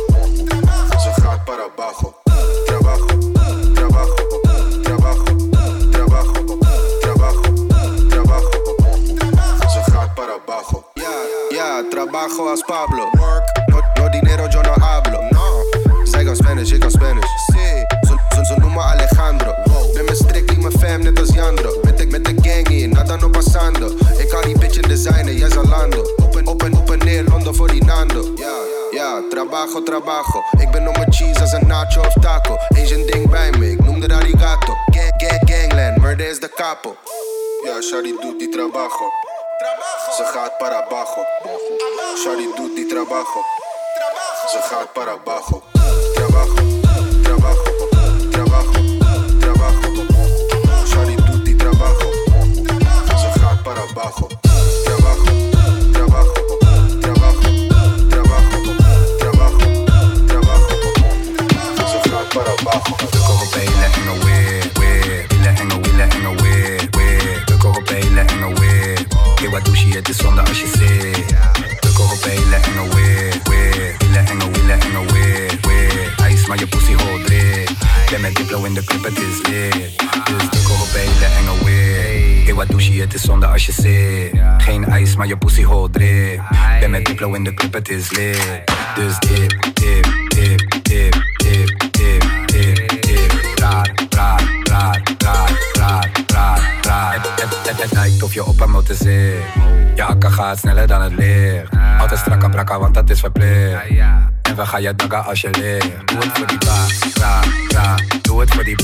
Ze 1.03 1.21
gaat 1.21 1.45
para 1.45 1.65
abajo. 1.65 2.15
Trabajo, 2.67 3.07
trabajo, 3.75 4.17
trabajo, 4.85 5.25
trabajo, 5.91 6.39
trabajo, 7.01 7.43
trabajo. 8.09 8.51
Ze 9.73 9.91
gaat 9.91 10.15
para 10.15 10.35
abajo. 10.35 10.85
Ja, 10.95 11.11
ja, 11.51 11.83
trabajo 11.91 12.49
als 12.49 12.63
Pablo. 12.63 13.11
No, 13.71 13.81
no 13.97 14.09
dinero 14.11 14.49
yo 14.49 14.63
no 14.63 14.75
hablo. 14.75 15.19
No. 15.33 15.49
Kan 16.29 16.37
Spanish, 16.37 16.73
ik 16.73 16.85
Spanish. 16.91 17.31
Sí. 17.47 17.87
Ze, 18.07 18.45
ze 18.45 18.55
noemen 18.61 18.83
Alejandro. 18.83 19.55
Ben 19.95 20.05
met 20.05 20.17
strictly 20.17 20.57
mijn 20.57 20.79
fam, 20.79 21.03
net 21.03 21.19
als 21.19 21.29
Jandro. 21.35 21.88
Nada 23.09 23.27
no 23.27 23.31
pasando. 23.31 23.89
Ik 24.19 24.31
hou 24.31 24.43
die 24.45 24.59
bitch 24.59 24.77
in 24.77 24.89
designer, 24.89 25.33
jij 25.33 25.51
Zalando. 25.51 26.03
Op 26.17 26.37
en, 26.37 26.47
op 26.47 26.63
en, 26.63 26.77
op 26.77 26.91
en 26.91 26.99
neer, 26.99 27.25
Londen 27.25 27.55
voor 27.55 27.69
die 27.69 27.85
Nando. 27.85 28.33
Ja, 28.37 28.55
ja, 28.91 29.23
trabajo, 29.31 29.83
trabajo. 29.83 30.43
Ik 30.59 30.71
ben 30.71 30.89
op 30.89 30.97
mijn 30.97 31.13
cheese 31.13 31.41
als 31.41 31.53
een 31.53 31.67
nacho 31.67 32.01
of 32.01 32.13
taco. 32.21 32.57
Asian 32.69 33.07
ding 33.07 33.31
bij 33.31 33.51
me, 33.59 33.71
ik 33.71 33.85
noem 33.85 34.01
de 34.01 34.15
arigato. 34.15 34.75
Gang, 34.87 35.13
gang, 35.17 35.51
gangland, 35.51 35.97
murder 35.97 36.29
is 36.29 36.41
de 36.41 36.51
capo. 36.55 36.97
Ja, 37.65 37.81
Shari 37.81 38.17
doet 38.21 38.39
die 38.39 38.49
trabajo. 38.49 39.13
Ze 40.17 40.25
gaat 40.25 40.59
para 40.59 40.85
abajo. 40.85 41.25
Shari 42.17 42.49
doet 42.57 42.75
die 42.75 42.87
trabajo. 42.87 43.45
Ze 44.51 44.59
gaat 44.63 44.93
para 44.93 45.11
abajo. 45.11 45.78
Trabajo, 53.99 54.29
trabajo, 54.85 55.27
abajo, 55.97 56.49
para 62.33 62.53
en 63.59 63.75
en 74.15 74.31
en 74.31 74.71
en 74.71 74.83
en 74.83 74.97
en. 74.97 75.29
Ice, 76.31 76.67
pussy 76.71 76.95
hold 76.95 77.28
Ben 78.11 78.21
met 78.21 78.35
Diplo 78.35 78.65
in 78.65 78.75
de 78.75 78.85
club, 78.85 79.05
het 79.05 79.19
is 79.19 79.47
lit. 79.47 79.73
Dus 80.25 80.49
we 80.51 80.63
kogen 80.69 80.93
pijlen 80.93 81.37
en 81.37 81.47
een 81.47 81.65
weer. 81.65 82.45
Hey, 82.45 82.55
wat 82.55 82.69
douche, 82.69 83.01
het 83.01 83.15
is 83.15 83.23
zonde 83.23 83.47
als 83.47 83.67
je 83.67 83.73
zit. 83.73 84.41
Geen 84.59 84.85
ijs, 84.85 85.17
maar 85.17 85.27
je 85.27 85.37
pussy 85.37 85.63
hol 85.63 85.91
drip. 85.91 86.41
Ben 86.81 86.91
met 86.91 87.05
Diplo 87.05 87.33
in 87.33 87.45
de 87.45 87.55
club, 87.55 87.73
het 87.73 87.89
is 87.89 88.11
lit. 88.11 88.63
Dus 88.95 89.19
dip, 89.19 89.51
dip, 89.75 90.05
dip, 90.29 90.83
dip, 90.83 91.17
dip, 91.37 91.91
dip, 91.91 92.47
dip, 92.47 93.01
dip. 93.01 93.33
Raar, 93.55 93.91
raar, 94.09 94.43
raar, 94.63 95.03
raar, 95.19 95.51
raar, 95.73 96.11
raar, 96.27 96.73
raar. 96.83 97.15
Het, 97.77 97.93
lijkt 97.93 98.23
of 98.23 98.35
je 98.35 98.45
op 98.45 98.61
een 98.61 98.71
motor 98.71 98.95
zit. 98.95 99.35
Je 99.95 100.03
akka 100.03 100.31
gaat 100.31 100.59
sneller 100.59 100.87
dan 100.87 101.03
het 101.03 101.13
licht. 101.13 101.69
Altijd 101.99 102.21
strak 102.21 102.51
brakka, 102.51 102.79
want 102.79 102.95
dat 102.95 103.11
is 103.11 103.21
verplicht. 103.21 103.87
En 104.43 104.57
we 104.57 104.67
gaan 104.67 104.83
je 104.83 104.95
dakken 104.97 105.25
als 105.25 105.41
je 105.41 105.51
ligt. 105.51 106.07
Doe 106.07 106.19
het 106.19 106.39
voor 106.39 106.47
die 106.47 106.59
ba, 106.59 106.87
ra, 107.21 107.38
ra. 107.38 107.38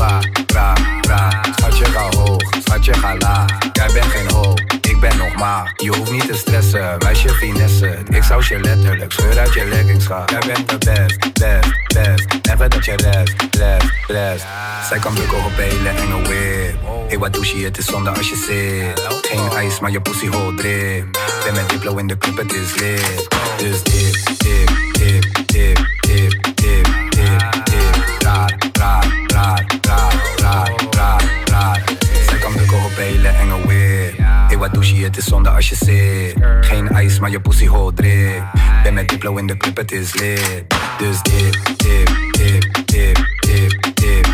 Ba, 0.05 0.75
ra. 1.09 1.41
Schatje 1.57 1.85
ga 1.85 2.09
hoog, 2.17 2.43
schatje 2.65 2.93
ga 2.95 3.17
laag. 3.17 3.47
Jij 3.73 3.87
bent 3.93 4.05
geen 4.05 4.31
hoog, 4.31 4.59
ik 4.81 5.01
ben 5.01 5.17
nog 5.17 5.35
maar. 5.35 5.73
Je 5.77 5.97
hoeft 5.97 6.11
niet 6.11 6.27
te 6.27 6.35
stressen, 6.35 6.97
meisje 6.99 7.29
finesse. 7.29 7.99
Ik 8.09 8.23
zou 8.23 8.45
je 8.49 8.61
letterlijk 8.61 9.13
scheur 9.13 9.39
uit 9.39 9.55
je 9.55 9.65
leggings 9.65 10.07
gaan. 10.07 10.25
Jij 10.27 10.43
bent 10.47 10.69
de 10.69 10.79
best, 10.79 11.33
best, 11.33 11.93
best. 11.95 12.47
Never 12.47 12.69
dat 12.69 12.85
je 12.85 12.97
rest, 12.97 13.35
rest, 13.51 13.87
rest. 14.07 14.45
Zij 14.89 14.99
kan 14.99 15.15
bukken 15.15 15.45
op 15.45 15.53
pelen 15.57 15.97
en 15.97 16.11
een 16.11 16.25
whip. 16.25 16.77
Hey, 17.09 17.19
wat 17.19 17.33
douche, 17.33 17.59
het 17.59 17.79
is 17.79 17.87
zonde 17.87 18.11
als 18.11 18.29
je 18.29 18.37
zit. 18.37 19.07
Geen 19.23 19.51
ijs, 19.51 19.81
maar 19.81 19.91
je 19.91 20.01
pussy 20.01 20.27
hol 20.27 20.55
drip. 20.55 21.19
Ben 21.45 21.55
met 21.55 21.69
Diplo 21.69 21.97
in 21.97 22.07
de 22.07 22.19
club, 22.19 22.37
het 22.37 22.53
is 22.53 22.75
lit. 22.75 23.29
Dus 23.57 23.83
dip, 23.83 24.39
dip, 24.39 24.71
dip, 24.93 25.47
dip, 25.47 25.77
dip, 26.01 26.55
dip, 26.55 26.87
dip, 27.11 27.65
dip. 27.65 27.74
Het 34.73 35.17
is 35.17 35.25
zonde 35.25 35.49
als 35.49 35.69
je 35.69 35.75
zit. 35.75 36.35
Geen 36.61 36.89
ijs, 36.89 37.19
maar 37.19 37.31
je 37.31 37.41
pussy 37.41 37.67
hol 37.67 37.93
drip. 37.93 38.43
Ben 38.83 38.95
met 38.95 39.09
Diplo 39.09 39.37
in 39.37 39.47
de 39.47 39.57
club, 39.57 39.77
het 39.77 39.93
is 39.93 40.15
lit. 40.15 40.65
Dus 40.99 41.23
dip, 41.23 41.57
dip, 41.77 42.07
dip, 42.31 42.87
dip, 42.87 43.17
dip, 43.41 43.75
dip, 43.95 43.95
dip, 43.95 44.27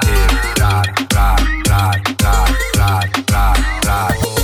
dip. 0.00 0.58
Raar, 0.58 0.92
raar, 1.08 1.60
raar, 1.62 2.00
raar, 2.16 2.50
raar, 2.72 3.08
raar, 3.26 3.78
raar. 3.80 4.39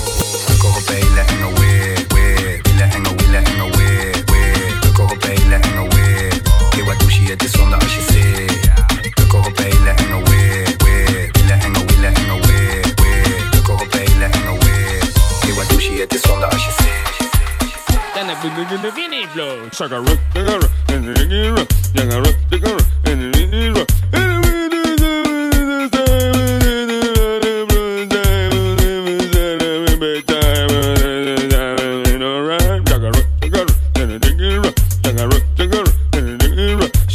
the 18.87 18.93
Vinny 18.93 19.26
Flow. 19.26 19.68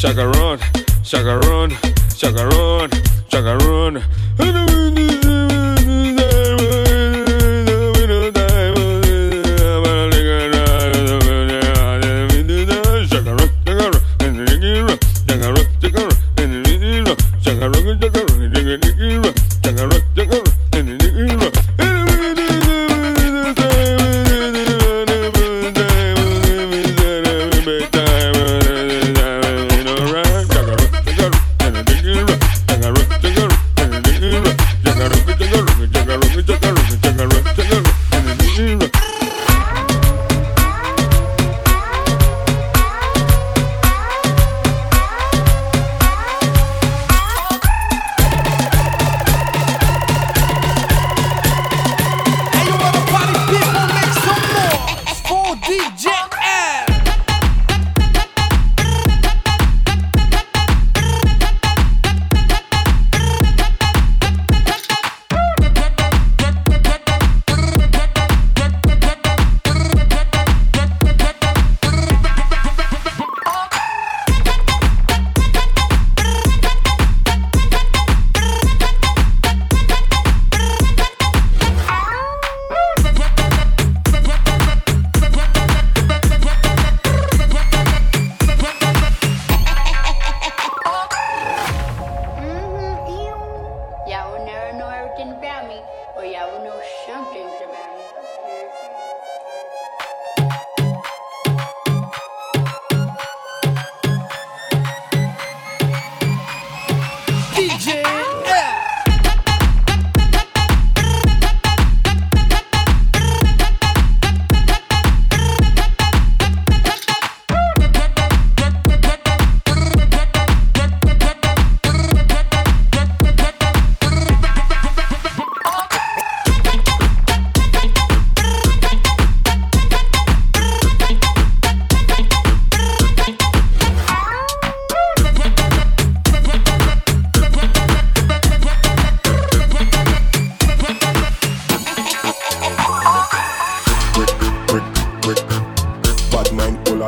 Chacarón, 0.02 0.60
chacarón, 1.04 1.70
chacarón, 2.18 2.90
chacarón. 3.30 4.02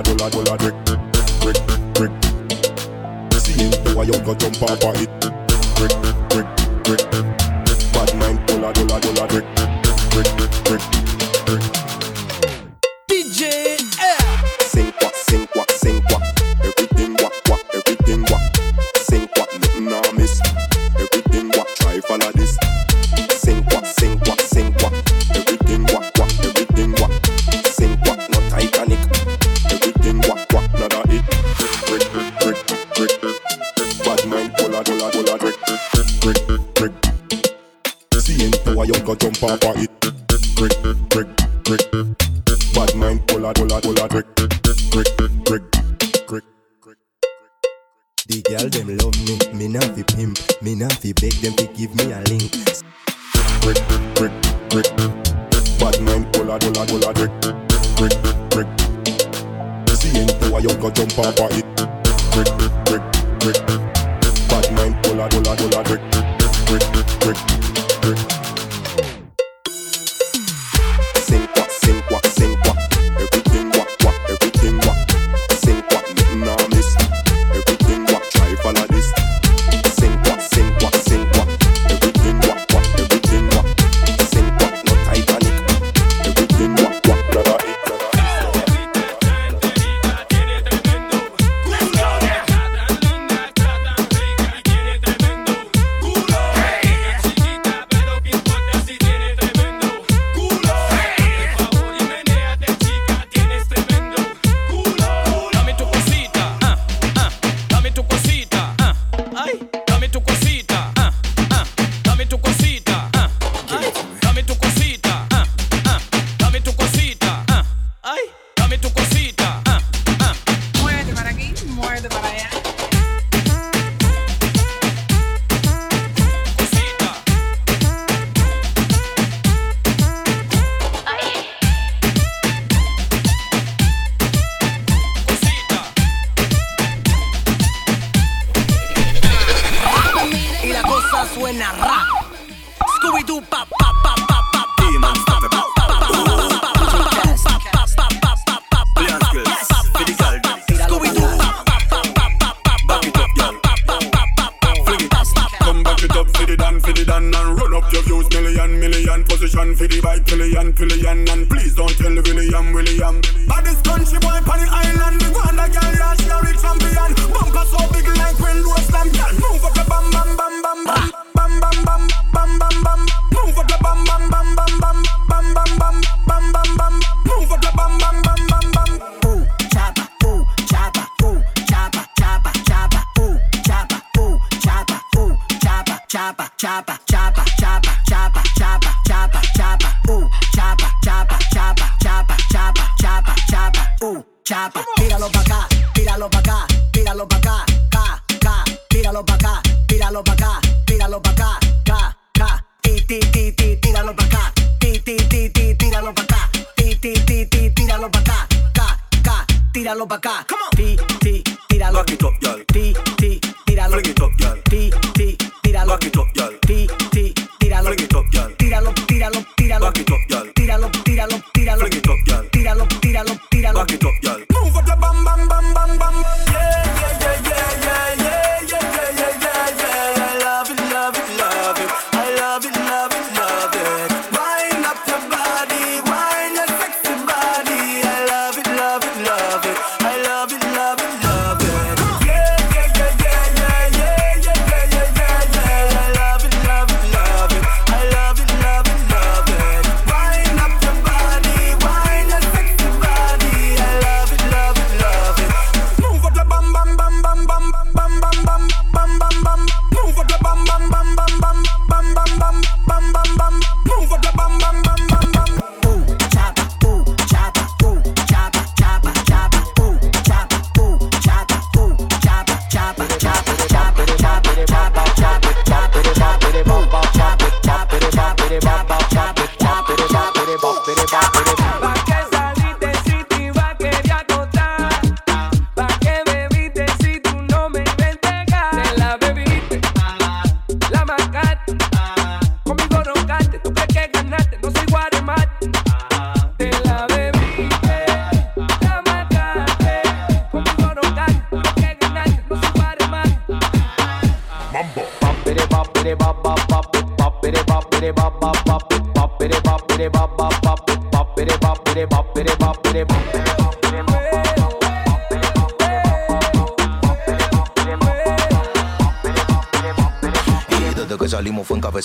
dollar, 0.03 0.31
oh 0.33 0.39
oh 0.39 0.43
dollar, 0.43 0.57
brick, 0.57 0.75
brick, 0.85 1.59
brick, 1.95 2.11
brick. 2.11 2.11
See 3.39 3.53
him, 3.53 3.71
do 3.83 3.99
a 3.99 4.05
go 4.23 4.35
jump 4.35 4.61
off 4.63 4.83
of 4.83 5.01
it, 5.01 5.09
brick, 5.21 6.01
brick. 6.01 6.12
pop, 39.43 39.77
it 39.77 39.92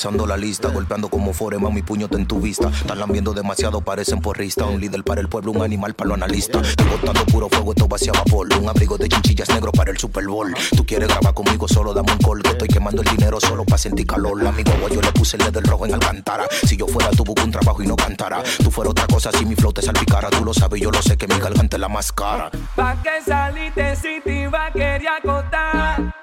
la 0.08 0.36
lista, 0.36 0.70
golpeando 0.70 1.08
como 1.08 1.32
forema 1.34 1.68
mi 1.70 1.82
puño 1.82 2.08
en 2.10 2.26
tu 2.26 2.40
vista. 2.40 2.68
Están 2.68 2.98
lambiendo 2.98 3.34
demasiado, 3.34 3.80
parecen 3.82 4.20
porrista. 4.20 4.64
Un 4.64 4.80
líder 4.80 5.04
para 5.04 5.20
el 5.20 5.28
pueblo, 5.28 5.52
un 5.52 5.62
animal 5.62 5.94
para 5.94 6.08
los 6.08 6.16
analistas. 6.16 6.74
Botando 6.90 7.24
puro 7.26 7.48
fuego, 7.48 7.72
esto 7.72 7.86
vacía 7.86 8.12
vapor. 8.12 8.48
Un 8.58 8.68
abrigo 8.68 8.96
de 8.96 9.08
chinchillas 9.08 9.48
negro 9.50 9.70
para 9.70 9.90
el 9.90 9.98
Super 9.98 10.26
Bowl. 10.26 10.54
Tú 10.76 10.86
quieres 10.86 11.08
grabar 11.08 11.34
conmigo, 11.34 11.68
solo 11.68 11.92
dame 11.92 12.12
un 12.12 12.18
call. 12.18 12.42
Que 12.42 12.50
estoy 12.50 12.68
quemando 12.68 13.02
el 13.02 13.08
dinero 13.08 13.38
solo 13.38 13.64
para 13.64 13.78
sentir 13.78 14.06
calor. 14.06 14.46
Amigo, 14.46 14.72
yo 14.88 15.00
le 15.00 15.12
puse 15.12 15.36
el 15.36 15.42
dedo 15.42 15.60
del 15.60 15.64
rojo 15.64 15.84
en 15.84 15.94
Alcantara. 15.94 16.46
Si 16.64 16.76
yo 16.76 16.86
fuera 16.86 17.10
tú, 17.10 17.24
busco 17.24 17.44
un 17.44 17.50
trabajo 17.50 17.82
y 17.82 17.86
no 17.86 17.96
cantara. 17.96 18.42
Tú 18.62 18.70
fuera 18.70 18.90
otra 18.90 19.06
cosa, 19.06 19.30
si 19.32 19.44
mi 19.44 19.54
flow 19.56 19.72
te 19.72 19.82
salpicara. 19.82 20.30
Tú 20.30 20.44
lo 20.44 20.54
sabes, 20.54 20.80
yo 20.80 20.90
lo 20.90 21.02
sé, 21.02 21.18
que 21.18 21.26
mi 21.26 21.38
garganta 21.38 21.76
la 21.76 21.88
más 21.88 22.12
cara. 22.12 22.50
¿Pa' 22.74 22.96
qué 23.02 23.22
saliste 23.24 23.96
si 23.96 24.20
te 24.22 24.42
iba 24.42 24.66
a 24.66 24.72
querer 24.72 25.08
acotar? 25.08 26.14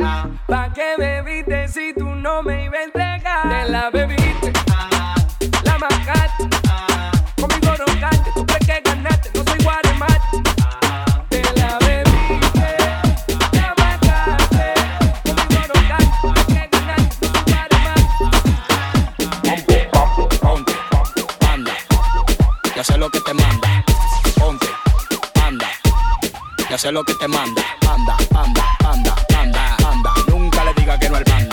¿Pa' 0.48 0.74
qué 0.74 0.96
bebiste 0.98 1.68
si 1.68 1.94
tú 1.94 2.06
no 2.06 2.42
me 2.42 2.66
ibas 2.66 3.05
la 3.68 3.90
bebiste, 3.90 4.54
la 5.64 5.78
mataste, 5.80 6.48
conmigo 7.36 7.74
no 7.80 7.86
ganes, 8.00 8.34
tienes 8.34 8.66
que 8.66 8.82
ganarte, 8.84 9.32
no 9.34 9.44
soy 9.44 9.60
guarema. 9.64 10.08
Te 11.30 11.42
la 11.56 11.78
bebiste, 11.80 12.78
la 13.54 13.74
mataste, 13.78 14.74
conmigo 15.24 15.64
no 15.68 15.76
ganes, 15.90 16.22
tienes 16.22 16.46
que 16.46 16.68
ganarte, 16.72 17.16
no 17.22 17.30
soy 17.34 17.44
guarema. 17.48 17.94
Ponte, 19.44 19.78
ponte, 20.42 20.74
anda, 21.52 21.74
y 22.76 22.80
haz 22.80 22.98
lo 22.98 23.10
que 23.10 23.20
te 23.20 23.34
manda. 23.34 23.84
Ponte, 24.38 24.68
anda, 25.44 25.68
y 26.70 26.78
sé 26.78 26.92
lo 26.92 27.04
que 27.04 27.14
te 27.16 27.28
manda. 27.28 27.62
Anda, 27.90 28.16
anda, 28.36 28.64
anda, 28.84 29.16
anda, 29.40 29.78
anda, 29.90 30.12
nunca 30.28 30.64
le 30.66 30.74
diga 30.76 31.00
que 31.00 31.10
no 31.10 31.16
al 31.18 31.24
panda. 31.24 31.45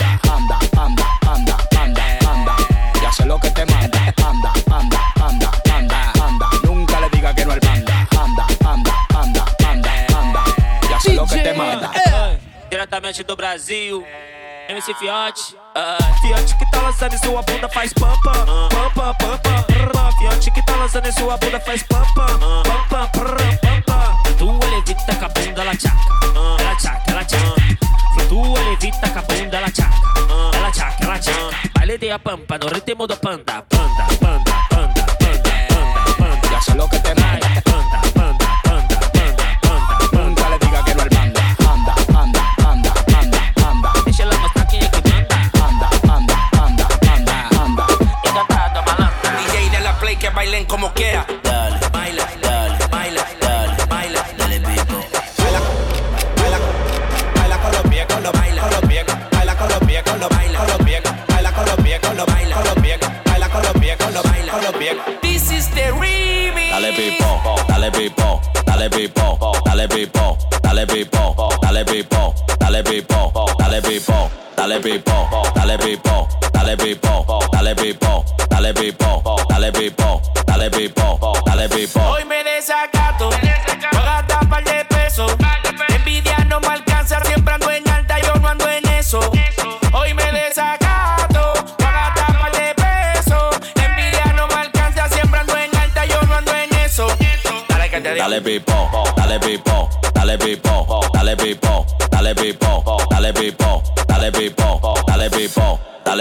Lo 3.33 3.39
que 3.39 3.49
te 3.49 3.65
manda. 3.65 3.99
Anda, 4.29 4.51
anda, 4.69 4.99
anda, 5.19 5.51
anda, 5.75 6.13
anda. 6.23 6.49
Nunca 6.63 6.99
le 6.99 7.09
diga 7.09 7.33
que 7.33 7.45
no 7.45 7.53
al 7.53 7.59
banda. 7.59 8.07
Anda, 8.23 8.45
anda, 8.69 8.93
anda, 9.15 9.45
anda, 9.69 9.91
anda. 10.19 10.43
Ya 10.89 10.99
sé 10.99 11.13
lo 11.13 11.25
que 11.25 11.39
te 11.39 11.53
manda. 11.53 11.89
Diretamente 12.69 13.23
do 13.23 13.35
Brasil, 13.35 14.05
MC 14.69 14.93
Fiote. 14.93 15.55
Ah, 15.75 15.97
Fiote 16.21 16.55
que 16.57 16.65
tá 16.71 16.81
lançando 16.81 17.13
em 17.15 17.17
sua 17.17 17.41
bunda 17.41 17.67
faz 17.69 17.91
pam 17.93 18.15
pam, 18.23 18.45
pam 18.69 18.89
pam 18.93 19.13
pam 19.15 19.37
pam. 19.39 19.63
prrr. 19.63 20.17
Fiote 20.19 20.51
que 20.51 20.61
tá 20.61 20.75
lançando 20.75 21.07
em 21.07 21.11
sua 21.11 21.37
bunda 21.37 21.59
faz 21.59 21.81
pam 21.83 22.05
pam, 22.13 22.39
pam 22.63 22.87
pam 22.89 23.07
prrr, 23.09 23.57
pam 23.61 23.81
pam. 23.81 24.23
Flutua 24.37 24.69
levita 24.69 25.15
com 25.15 25.25
a 25.25 25.29
bunda 25.29 25.61
ela 25.61 25.75
tchaca, 25.75 25.95
ela 26.59 26.75
tchaca, 26.75 27.11
ela 27.11 27.25
tchaca. 27.25 27.61
Flutua 28.13 28.59
levita 28.59 29.09
com 29.09 29.19
a 29.19 29.21
bunda 29.23 29.57
ela 29.57 29.71
tchaca, 29.71 29.95
ela 30.55 30.71
tchaca, 30.71 31.03
ela 31.03 31.19
tchaca. 31.19 31.72
De 31.99 32.11
a 32.11 32.17
pampa 32.17 32.57
no 32.57 32.67
ritmo 32.69 33.05
do 33.05 33.15
panda, 33.17 33.61
panda, 33.69 34.07
panda, 34.19 34.52
dale 69.87 70.05
pipo, 70.05 70.37
dale 70.61 70.85
pipo, 70.85 71.57
dale 71.59 71.83
pipo, 71.83 72.33
dale 72.57 72.81
pipo, 72.81 73.31
dale 73.57 73.81
pipo, 73.81 74.29
dale 74.55 74.79
pipo, 74.79 75.29
dale 75.53 75.77
pipo, 75.77 76.27
dale 76.51 76.75
pipo, 76.77 77.35
dale 77.51 77.73
pipo, 77.73 78.23
dale 78.47 78.73
pipo, 78.73 79.41
dale 79.47 79.71
pipo, 79.71 80.21
dale 80.45 80.69
dale 81.43 81.67
pipo. 81.67 81.99
Hoy 81.99 82.23
me 82.23 82.43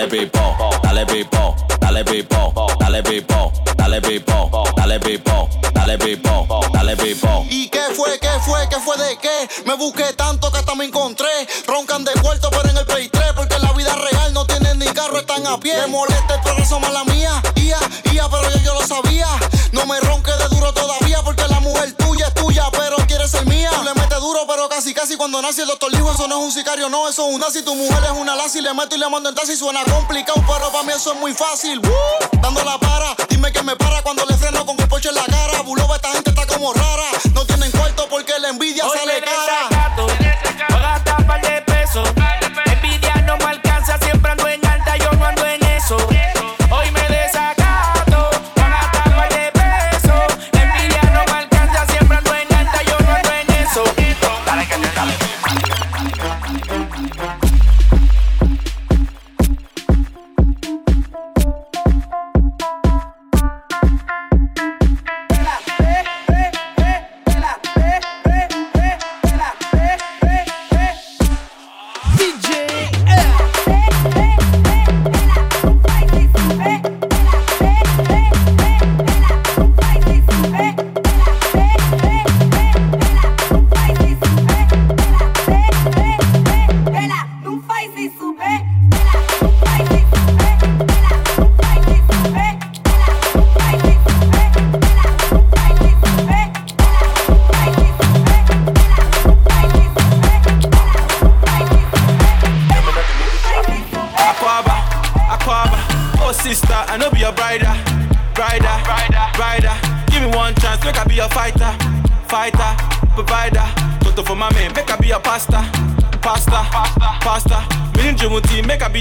dale 0.02 0.08
pipo, 0.08 0.70
dale 0.82 1.06
pipo, 1.06 1.56
dale 1.78 2.04
pipo, 2.04 2.66
dale 2.78 3.02
pipo, 3.02 3.52
dale 3.76 4.00
pipo, 4.00 4.68
dale 4.74 4.98
pipo, 4.98 5.48
dale 5.72 5.98
pipo, 5.98 6.66
dale 6.72 6.96
pipo. 6.96 7.46
¿Y 7.48 7.68
qué 7.68 7.82
fue, 7.94 8.18
qué 8.18 8.30
fue, 8.44 8.68
qué 8.68 8.80
fue 8.80 8.96
de 8.96 9.16
qué? 9.18 9.48
Me 9.64 9.74
busqué 9.74 10.12
tanto 10.14 10.50
que 10.50 10.58
hasta 10.58 10.74
me 10.74 10.86
encontré. 10.86 11.28
Roncan 11.68 12.04
de 12.04 12.12
cuarto, 12.20 12.50
pero 12.50 12.68
en 12.68 12.78
el 12.78 12.86
Play 12.86 13.08
3, 13.08 13.32
porque 13.36 13.54
en 13.54 13.62
la 13.62 13.72
vida 13.74 13.94
real 13.94 14.32
no 14.32 14.44
tienen 14.44 14.80
ni 14.80 14.86
carro, 14.86 15.18
están 15.18 15.46
a 15.46 15.58
pie. 15.60 15.76
Me 15.82 15.86
molesta 15.86 16.34
el 16.34 16.40
progreso, 16.40 16.80
mala 16.80 17.04
mía, 17.04 17.40
ia, 17.54 17.78
ia, 18.12 18.28
pero 18.28 18.50
yo, 18.50 18.58
yo 18.58 18.74
lo 18.74 18.84
sabía. 18.84 19.28
No 19.70 19.86
me 19.86 20.00
ronque 20.00 20.32
de 20.32 20.48
duro 20.48 20.72
todavía, 20.72 21.22
porque 21.22 21.46
la 21.48 21.60
mujer 21.60 21.92
tuya 21.92 22.26
es 22.26 22.34
tuya, 22.34 22.64
pero 22.72 22.96
quiere 23.06 23.28
ser 23.28 23.46
mía. 23.46 23.70
Tú 23.72 23.84
le 23.84 23.94
mete 23.94 24.16
duro, 24.16 24.40
pero 24.48 24.68
casi, 24.68 24.94
casi 24.94 25.16
cuando 25.16 25.40
nace 25.40 25.62
el 25.62 25.68
doctor 25.68 25.92
eso 26.22 26.28
no 26.28 26.38
es 26.38 26.44
un 26.44 26.52
sicario, 26.52 26.88
no, 26.88 27.08
eso 27.08 27.26
es 27.26 27.34
un 27.34 27.40
nazi. 27.40 27.62
Tu 27.62 27.74
mujer 27.74 27.98
es 28.04 28.12
una 28.12 28.36
lazi, 28.36 28.60
le 28.60 28.72
meto 28.72 28.94
y 28.94 28.98
le 29.00 29.08
mando 29.08 29.28
en 29.28 29.34
taxi. 29.34 29.56
Suena 29.56 29.82
complicado, 29.82 30.40
pero 30.46 30.70
para 30.70 30.84
mí 30.84 30.92
eso 30.92 31.14
es 31.14 31.18
muy 31.18 31.34
fácil. 31.34 31.82
Dando 32.40 32.62
la 32.62 32.78
para, 32.78 33.16
dime 33.28 33.50
que 33.50 33.60
me 33.64 33.74
para 33.74 34.02
cuando 34.02 34.24
le 34.26 34.36
freno 34.36 34.64
con 34.64 34.76
copocho 34.76 35.08
en 35.08 35.16
la 35.16 35.24
cara. 35.24 35.62
Buloba, 35.62 35.96
esta 35.96 36.12
gente 36.12 36.30
está 36.30 36.46
como 36.46 36.72
rara. 36.74 37.08
No 37.34 37.44
tienen 37.44 37.72
cuarto 37.72 38.06
porque 38.08 38.38
la 38.38 38.50
envidia 38.50 38.84
sale 38.88 39.20
cara. 39.20 39.71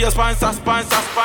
your 0.01 0.09
sponsor, 0.09 0.51
sponsor, 0.51 0.95
sponsor. 0.95 1.20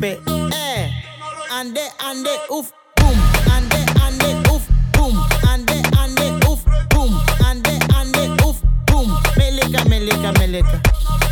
pe. 0.00 0.18
Ande, 1.50 1.80
ande, 1.98 2.30
oef, 2.50 2.72
boom. 2.94 3.18
Ande, 3.54 3.84
ande, 4.04 4.50
oef, 4.52 4.62
boom. 4.90 5.16
Ande, 5.52 5.80
ande, 5.98 6.38
oef, 6.48 6.60
boom. 6.88 7.20
Ande, 7.44 7.78
ande, 7.96 8.44
oef, 8.44 8.56
boom. 8.84 9.18
Meleka, 9.36 9.84
meleka, 9.88 10.32
meleka. 10.38 10.80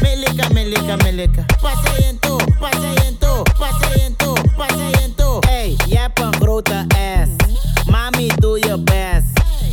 Meleka, 0.02 0.48
meleka, 0.52 0.96
meleka. 0.96 1.44
Pasayento, 1.62 2.36
pasayento, 2.60 3.42
pasayento, 3.58 4.34
pasayento. 4.56 5.38
Hey, 5.40 5.76
jij 5.86 6.00
hebt 6.00 6.20
een 6.20 6.34
grote 6.34 6.86
ass. 6.88 7.30
Mami, 7.90 8.30
doe 8.36 8.58
je 8.58 8.78
best. 8.78 9.26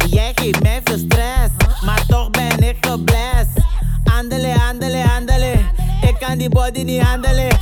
Jij 0.09 0.31
geeft 0.35 0.61
me 0.63 0.81
veel 0.83 0.97
stress, 0.97 1.51
maar 1.85 2.05
toch 2.07 2.29
ben 2.29 2.59
ik 2.63 2.77
geblest. 2.81 3.49
Andele, 4.03 4.55
andele, 4.69 5.03
andele. 5.17 5.53
Ik 6.01 6.15
kan 6.19 6.37
die 6.37 6.49
body 6.49 6.83
niet 6.83 7.01
handelen. 7.01 7.57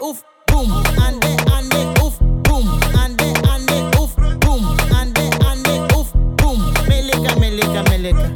oof, 0.00 0.22
boom, 0.46 0.70
ande, 1.06 1.36
ande, 1.52 1.92
oof, 2.02 2.18
boom, 2.42 2.68
ande, 2.96 3.32
ande, 3.48 3.88
oof, 3.98 4.14
boom, 4.38 4.64
ande, 5.00 5.28
ande, 5.46 5.94
oof, 5.96 6.10
boom. 6.34 6.72
Meleca, 6.88 7.34
meleca, 7.38 7.82
meleca, 7.82 8.30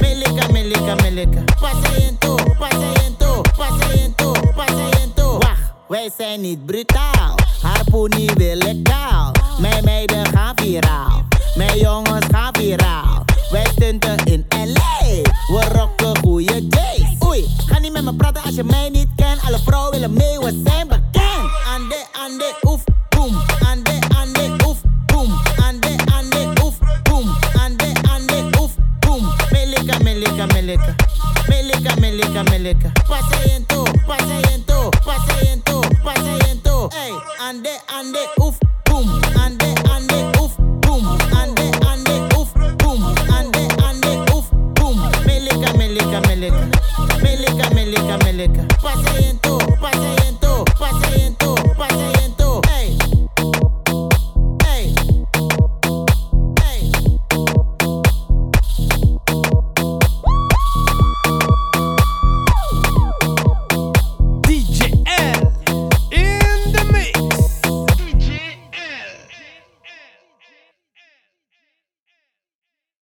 meleca, 0.00 0.48
meleca, 0.52 0.94
meleca. 1.02 1.44
Passeento, 1.60 2.36
passeento, 2.58 3.42
passeento, 3.56 4.32
passeento. 4.54 5.38
Wacht, 5.38 5.72
wij 5.88 6.10
zijn 6.16 6.40
niet 6.40 6.66
brutaal. 6.66 7.29